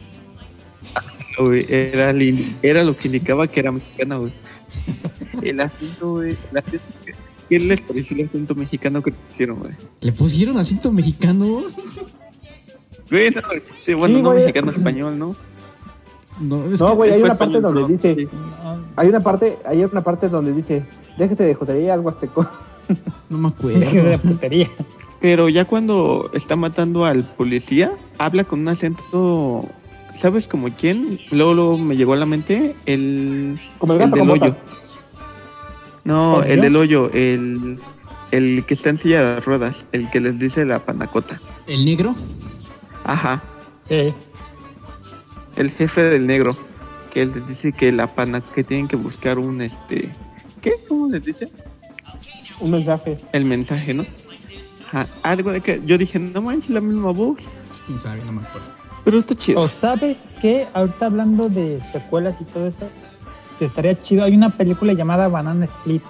[1.39, 2.13] Güey, Era,
[2.61, 4.31] era lo que indicaba que era mexicana, güey.
[5.41, 6.37] El acento, güey.
[6.51, 6.83] el acento
[7.49, 9.73] ¿Qué les pareció el acento mexicano que hicieron, güey?
[10.01, 11.63] Le pusieron acento mexicano.
[13.11, 13.41] Bueno,
[13.85, 14.39] Sí, no güey.
[14.41, 15.35] mexicano, español, ¿no?
[16.39, 18.27] No, es No, que güey, hay una parte español, donde no, dice, sí.
[18.63, 20.85] No, hay una parte, hay una parte donde dice,
[21.17, 22.49] déjese de jotería algo azteco.
[23.29, 23.49] no me
[23.79, 24.35] dejes de acuerdo.
[24.35, 24.69] putería.
[25.21, 29.65] Pero ya cuando está matando al policía, habla con un acento.
[30.13, 31.19] ¿Sabes como quién?
[31.31, 33.59] Luego, luego me llegó a la mente el.
[33.77, 34.51] Como el El gato del con hoyo.
[34.53, 34.73] botas.
[36.03, 37.79] No, ¿Por el del hoyo, el,
[38.31, 41.39] el que está en silla de ruedas, el que les dice la panacota.
[41.65, 42.13] El negro.
[43.05, 43.41] Ajá,
[43.87, 44.13] Sí.
[45.55, 46.55] el jefe del negro,
[47.13, 50.09] que él les dice que la pana, que tienen que buscar un este,
[50.61, 50.73] ¿qué?
[50.87, 51.49] ¿Cómo les dice?
[52.59, 53.17] Un mensaje.
[53.33, 54.05] El mensaje, ¿no?
[54.87, 57.49] Ajá, algo de que yo dije, no manches, la misma voz,
[57.87, 58.67] Quién sabe, no me acuerdo.
[59.03, 59.61] Pero está chido.
[59.61, 62.89] O sabes que ahorita hablando de secuelas y todo eso,
[63.59, 64.23] que estaría chido.
[64.23, 66.01] Hay una película llamada Banana Split,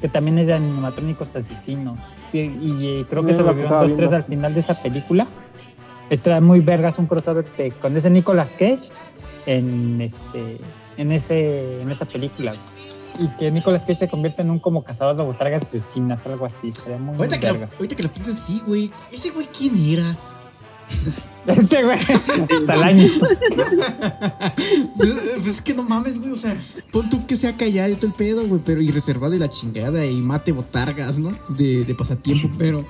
[0.00, 1.98] que también es de animatrónicos asesinos.
[2.30, 4.74] Sí, y eh, creo que Sí, se volvieron estaba dos, tres al final de esa
[4.82, 5.26] película.
[6.10, 8.90] Está muy vergas un crossover de- con ese Nicolas Cage
[9.46, 10.58] en este
[10.98, 12.54] en ese en esa película.
[13.18, 16.72] Y que Nicolas Cage se convierte en un como cazador de botargas asesinas, algo así.
[16.72, 18.90] Sería muy, muy Ahorita que, lo, ahorita que lo piensas así, güey.
[19.10, 20.16] Ese güey, ¿quién era?
[21.46, 21.98] Este güey,
[22.66, 23.08] Salaña.
[24.96, 26.30] pues, pues es que no mames, güey.
[26.32, 26.56] O sea,
[26.92, 28.60] pon tú que sea callado y todo el pedo, güey.
[28.64, 31.36] Pero y reservado y la chingada y mate botargas, ¿no?
[31.48, 32.48] De, de pasatiempo.
[32.58, 32.84] Pero,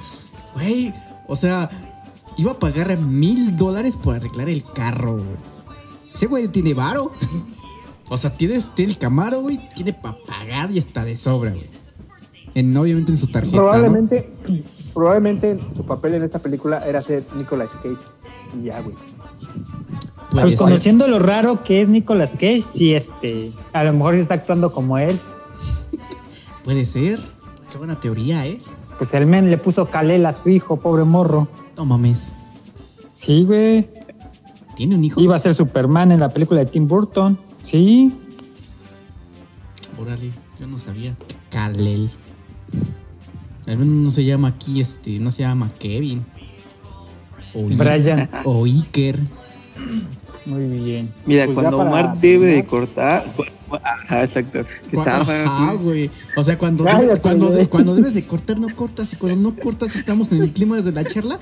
[0.55, 0.93] güey,
[1.29, 1.71] o sea,
[2.37, 5.27] iba a pagar mil dólares por arreglar el carro, güey.
[6.15, 7.13] Ese güey tiene varo.
[8.09, 9.59] O sea, tienes, tiene el camaro, güey.
[9.75, 11.71] Tiene para pagar y está de sobra, güey.
[12.55, 13.57] En, obviamente en su tarjeta.
[13.57, 13.63] ¿no?
[13.63, 14.31] Probablemente,
[14.93, 17.97] probablemente su papel en esta película era ser Nicolas Cage.
[18.59, 18.95] Y ya, güey.
[20.31, 24.35] Pues conociendo lo raro que es Nicolas Cage, sí, este, a lo mejor sí está
[24.35, 25.19] actuando como él.
[26.65, 27.19] Puede ser.
[27.71, 28.59] Qué buena teoría, ¿eh?
[28.99, 31.49] Pues el men le puso Kalel a su hijo, pobre morro.
[31.77, 32.33] No mames.
[33.15, 33.89] Sí, güey.
[34.77, 35.21] ¿Tiene un hijo?
[35.21, 37.39] Iba a ser Superman en la película de Tim Burton.
[37.63, 38.13] Sí.
[40.01, 41.17] Órale, yo no sabía.
[41.51, 42.11] Kalel.
[43.67, 46.25] Al menos no se llama aquí, este, no se llama Kevin.
[47.55, 48.29] O, Brian.
[48.45, 49.19] o Iker.
[50.45, 51.13] Muy bien.
[51.25, 53.33] Mira, Pues cuando Omar debe de cortar,
[53.83, 54.65] ajá, exacto.
[54.91, 56.11] Se Ajá, güey.
[56.37, 59.13] O sea, cuando, Cállate, cuando, cuando debes de cortar, no cortas.
[59.13, 61.39] Y cuando no cortas, estamos en el clima desde la charla.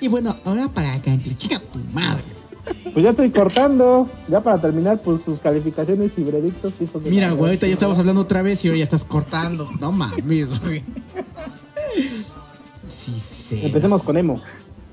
[0.00, 2.24] Y bueno, ahora para que chica tu madre.
[2.92, 4.08] Pues ya estoy cortando.
[4.28, 6.72] Ya para terminar, pues sus calificaciones y veredictos.
[6.80, 9.70] hijos de Mira, güey, ahorita ya estamos hablando otra vez y ahora ya estás cortando.
[9.80, 10.82] No mames, güey.
[12.88, 13.60] Sí, sí.
[13.62, 14.42] Empecemos con Emo.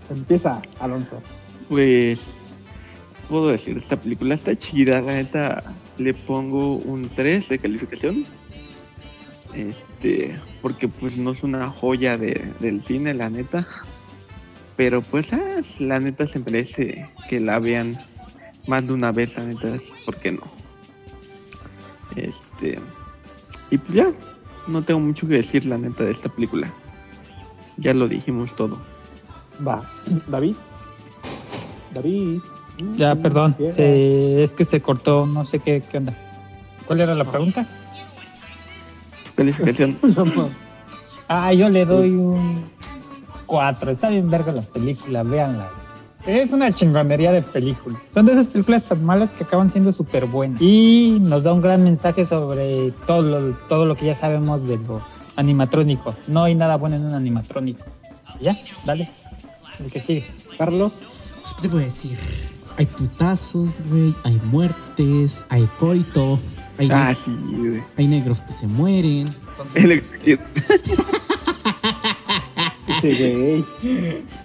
[0.09, 1.21] Empieza, Alonso.
[1.69, 2.19] Pues,
[3.29, 5.63] puedo decir, esta película está chida, la neta,
[5.97, 8.25] le pongo un 3 de calificación.
[9.53, 13.67] Este, porque pues no es una joya de- del cine, la neta.
[14.77, 17.99] Pero pues ah, la neta se merece que la vean
[18.67, 20.43] más de una vez, la neta, es ¿por qué no?
[22.15, 22.79] Este,
[23.71, 24.11] y pues ya,
[24.67, 26.71] no tengo mucho que decir, la neta, de esta película.
[27.77, 28.79] Ya lo dijimos todo.
[29.67, 29.83] Va,
[30.27, 30.55] David.
[31.93, 32.39] David.
[32.95, 36.15] Ya, Mm, perdón, se- es que se cortó, no sé qué, qué onda.
[36.85, 37.65] ¿Cuál era la pregunta?
[39.35, 39.97] Calificación.
[41.29, 42.63] Ah, yo le doy un
[43.47, 43.91] 4.
[43.91, 45.69] Está bien verga la película, véanla.
[46.25, 47.99] Es una chingonería de película.
[48.13, 50.61] Son de esas películas tan malas que acaban siendo súper buenas.
[50.61, 54.77] Y nos da un gran mensaje sobre todo lo, todo lo que ya sabemos de
[54.77, 55.01] lo
[55.37, 56.13] animatrónico.
[56.27, 57.85] No hay nada bueno en un animatrónico.
[58.41, 59.09] Ya, dale.
[59.79, 60.25] El que sigue.
[60.57, 60.91] Carlos.
[61.41, 62.17] Pues, ¿Qué te voy a decir?
[62.77, 64.13] Hay putazos, güey.
[64.25, 65.45] Hay muertes.
[65.49, 66.39] Hay coito.
[66.77, 67.81] Hay, Ah, sí, güey.
[67.97, 69.29] hay negros que se mueren.
[69.51, 70.39] Entonces, El este,
[73.03, 73.65] Ese güey.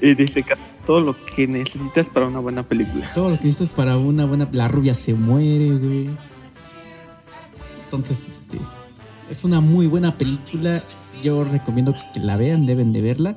[0.01, 0.45] y dice
[0.87, 3.13] todo lo que necesitas para una buena película.
[3.13, 4.49] todo lo que necesitas para una buena.
[4.53, 6.11] La rubia se muere, güey.
[7.85, 8.59] Entonces, este.
[9.31, 10.85] Es una muy buena película.
[11.23, 13.37] Yo recomiendo que la vean, deben de verla.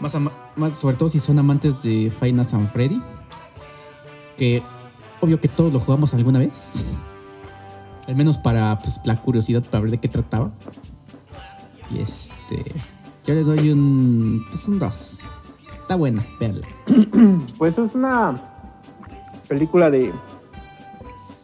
[0.00, 0.16] Más,
[0.56, 3.00] más sobre todo si son amantes de Nights at Freddy.
[4.36, 4.62] Que
[5.20, 6.92] obvio que todos lo jugamos alguna vez.
[8.06, 10.52] Al menos para pues, la curiosidad para ver de qué trataba.
[11.90, 12.62] Y este.
[13.26, 14.44] Yo le doy un.
[14.50, 15.20] Pues un 2.
[15.80, 16.66] Está buena, verla.
[17.58, 18.34] Pues es una
[19.48, 20.12] película de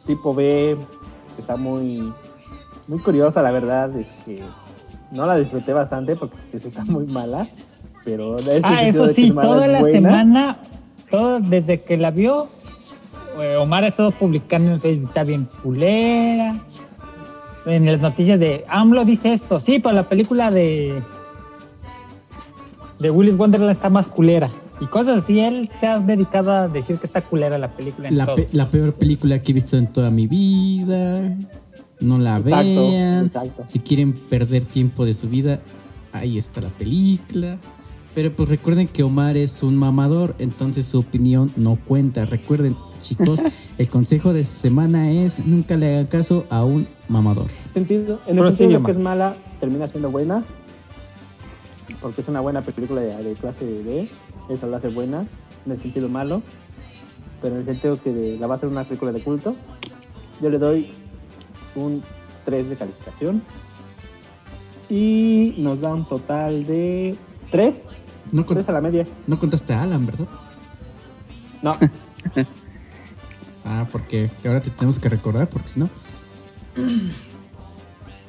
[0.06, 0.76] tipo B
[1.36, 2.12] que está muy
[2.88, 3.96] muy curiosa, la verdad.
[3.96, 4.42] Es que
[5.12, 7.48] no la disfruté bastante porque pues, está muy mala.
[8.04, 9.94] Pero Ah, eso sí, toda es la buena.
[10.08, 10.56] semana,
[11.10, 12.48] todo, desde que la vio,
[13.38, 16.54] eh, Omar ha estado publicando en Facebook, está bien culera.
[17.66, 21.02] En las noticias de AMLO dice esto, sí, pero la película de
[23.00, 24.48] de Willis Wonderland está más culera.
[24.80, 28.08] Y cosas así, él se ha dedicado a decir que está culera la película.
[28.08, 28.36] en La, todo.
[28.36, 31.36] pe- la peor película que he visto en toda mi vida.
[32.00, 33.26] No la Exacto, vean.
[33.26, 33.64] exacto.
[33.66, 35.60] Si quieren perder tiempo de su vida,
[36.12, 37.58] ahí está la película.
[38.14, 42.24] Pero pues recuerden que Omar es un mamador, entonces su opinión no cuenta.
[42.24, 43.40] Recuerden, chicos,
[43.78, 47.46] el consejo de su semana es nunca le hagan caso a un mamador.
[47.74, 50.42] sentido, en el sentido de que es mala, termina siendo buena.
[52.00, 54.08] Porque es una buena película de, de clase B.
[54.48, 55.26] Eso la hace buena.
[55.66, 56.42] En el sentido malo.
[57.42, 59.56] Pero en el sentido que de- la va a ser una película de culto.
[60.40, 60.92] Yo le doy
[61.74, 62.02] un
[62.44, 63.42] 3 de calificación.
[64.88, 67.16] Y nos da un total de
[67.50, 67.74] 3.
[68.32, 69.06] No, con- 3 a la media.
[69.26, 70.26] no contaste a Alan, ¿verdad?
[71.62, 71.76] No,
[73.64, 75.88] Ah, porque ahora te tenemos que recordar, porque si no.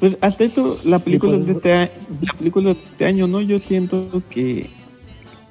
[0.01, 1.91] Pues hasta eso, la película, pues, de este,
[2.25, 3.39] la película de este año, ¿no?
[3.39, 4.67] Yo siento que,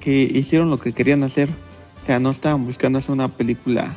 [0.01, 1.47] que hicieron lo que querían hacer.
[2.03, 3.95] O sea, no estaban buscando hacer una película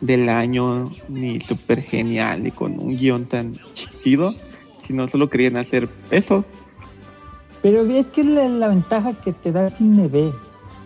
[0.00, 3.54] del año ni súper genial ni con un guion tan
[4.04, 4.36] chido,
[4.86, 6.44] sino solo querían hacer eso.
[7.60, 10.32] Pero es que la ventaja que te da el cine B.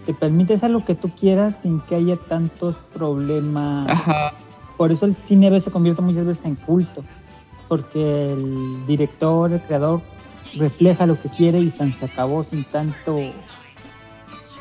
[0.06, 3.90] Te permite hacer lo que tú quieras sin que haya tantos problemas.
[3.90, 4.32] Ajá.
[4.78, 7.04] Por eso el cine B se convierte muchas veces en culto.
[7.70, 10.02] Porque el director, el creador,
[10.56, 13.16] refleja lo que quiere y se acabó sin tanto.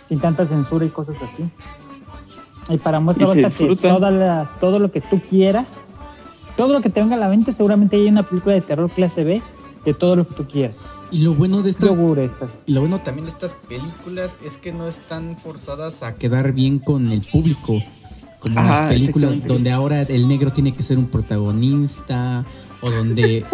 [0.07, 1.43] sin tanta censura y cosas así.
[2.71, 5.67] Y para muestra basta que toda la- todo lo que tú quieras,
[6.57, 9.23] todo lo que te venga a la mente, seguramente hay una película de terror clase
[9.23, 9.41] B
[9.85, 10.75] de todo lo que tú quieras.
[11.11, 11.91] Y lo bueno de estas
[12.67, 16.77] Y lo bueno también de estas películas es que no están forzadas a quedar bien
[16.79, 17.79] con el público.
[18.39, 22.45] Como Ajá, las películas donde ahora el negro tiene que ser un protagonista
[22.81, 23.45] o donde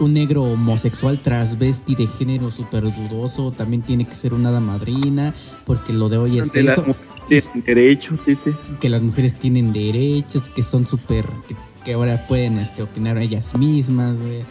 [0.00, 5.34] un negro homosexual transvesti de género súper dudoso también tiene que ser una hada madrina
[5.64, 8.52] porque lo de hoy es Ante las eso, mujeres tienen derechos, dice.
[8.80, 13.56] que las mujeres tienen derechos, que son súper, que, que ahora pueden este, opinar ellas
[13.56, 14.42] mismas, güey.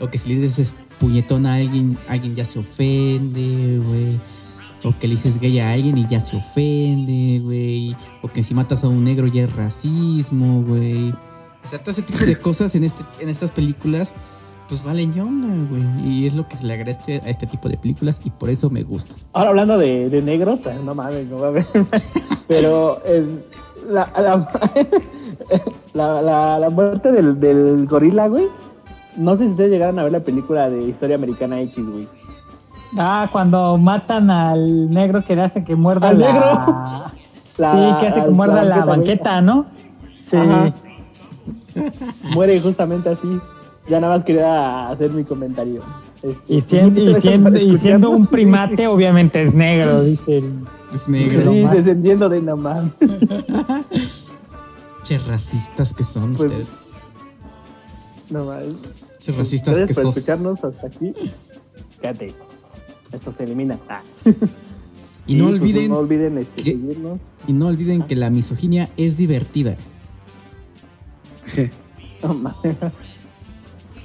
[0.00, 4.20] O que si le dices puñetón a alguien, alguien ya se ofende, güey.
[4.82, 7.94] O que le dices gay a alguien y ya se ofende, güey.
[8.22, 11.12] O que si matas a un negro ya es racismo, güey.
[11.64, 14.12] O sea, todo ese tipo de cosas en, este, en estas películas,
[14.68, 16.08] pues valen yonga, güey.
[16.08, 18.70] Y es lo que se le agradece a este tipo de películas y por eso
[18.70, 19.14] me gusta.
[19.32, 21.66] Ahora hablando de, de negros, eh, no mames, no va a ver.
[22.48, 23.26] Pero eh,
[23.88, 24.48] la, la,
[25.94, 28.46] la, la- la muerte del, del gorila, güey.
[29.16, 32.08] No sé si ustedes llegaron a ver la película de Historia Americana X, güey.
[32.98, 36.26] Ah, cuando matan al negro que le hace que muerda ¿Al la...
[36.32, 37.12] negro?
[37.58, 39.66] La- sí, que hace que muerda la banqueta, ¿no?
[40.12, 40.36] Sí.
[40.36, 40.72] Ajá.
[42.34, 43.28] Muere justamente así.
[43.88, 45.82] Ya nada más quería hacer mi comentario.
[46.22, 50.52] Este, Y siendo, y siendo, por y siendo un primate, obviamente es negro, dice el.
[50.92, 51.50] Es negro.
[51.50, 52.92] Sí, descendiendo de Namán.
[55.02, 56.68] Che racistas que son Pues, ustedes.
[58.28, 58.62] No más.
[59.18, 60.16] Che racistas que por sos.
[60.16, 61.12] escucharnos hasta aquí.
[62.00, 62.34] Fíjate.
[63.12, 63.78] Esto se elimina.
[63.88, 64.02] Ah.
[65.26, 67.18] Y no pues, olviden, no olviden este, que- seguirnos.
[67.46, 69.76] y no olviden que la misoginia es divertida.
[72.22, 72.54] No más.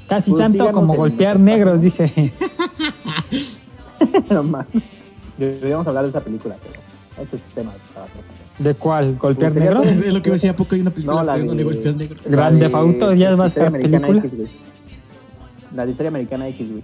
[0.08, 2.32] Casi Pues tanto como golpear negros, dice.
[4.30, 4.66] No más.
[5.38, 8.08] Deberíamos hablar de esa película, pero ese es tema para.
[8.58, 9.18] ¿De cuál?
[9.18, 9.86] ¿Golpear Pues negros?
[9.86, 11.98] Es, es lo que decía, ¿a poco hay una película No, la donde de- golpean
[11.98, 12.18] negro?
[12.26, 14.34] Grande La de- Auto, ¿ya Historia estar Americana película?
[14.34, 14.50] X.
[15.76, 16.84] La de historia americana X, güey.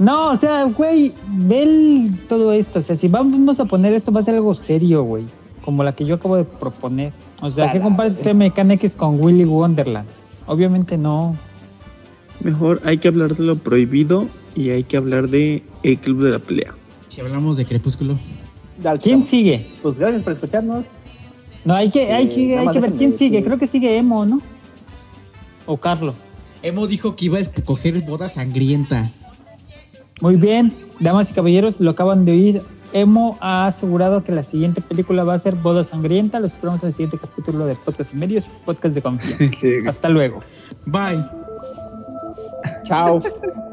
[0.00, 2.80] No, o sea, güey, ve todo esto.
[2.80, 5.24] O sea, si vamos a poner esto, va a ser algo serio, güey.
[5.64, 7.12] Como la que yo acabo de proponer.
[7.40, 10.08] O sea, ¿qué comparas este Mecánica X con Willy Wonderland?
[10.46, 11.36] Obviamente no.
[12.40, 16.30] Mejor hay que hablar de lo prohibido y hay que hablar de el club de
[16.30, 16.74] la pelea.
[17.08, 18.18] Si hablamos de Crepúsculo.
[19.02, 19.70] ¿Quién sigue?
[19.82, 20.84] Pues gracias por escucharnos.
[21.64, 23.42] No, hay que, hay Eh, que, hay que ver quién sigue.
[23.42, 24.40] Creo que sigue Emo, ¿no?
[25.66, 26.14] O Carlo.
[26.62, 29.10] Emo dijo que iba a escoger boda sangrienta.
[30.20, 32.62] Muy bien, damas y caballeros, lo acaban de oír.
[32.92, 36.40] Emo ha asegurado que la siguiente película va a ser Boda Sangrienta.
[36.40, 39.46] Los esperamos en el siguiente capítulo de Podcast y Medios, Podcast de Confianza.
[39.90, 40.40] Hasta luego.
[40.86, 41.24] Bye.
[42.86, 43.22] Chao.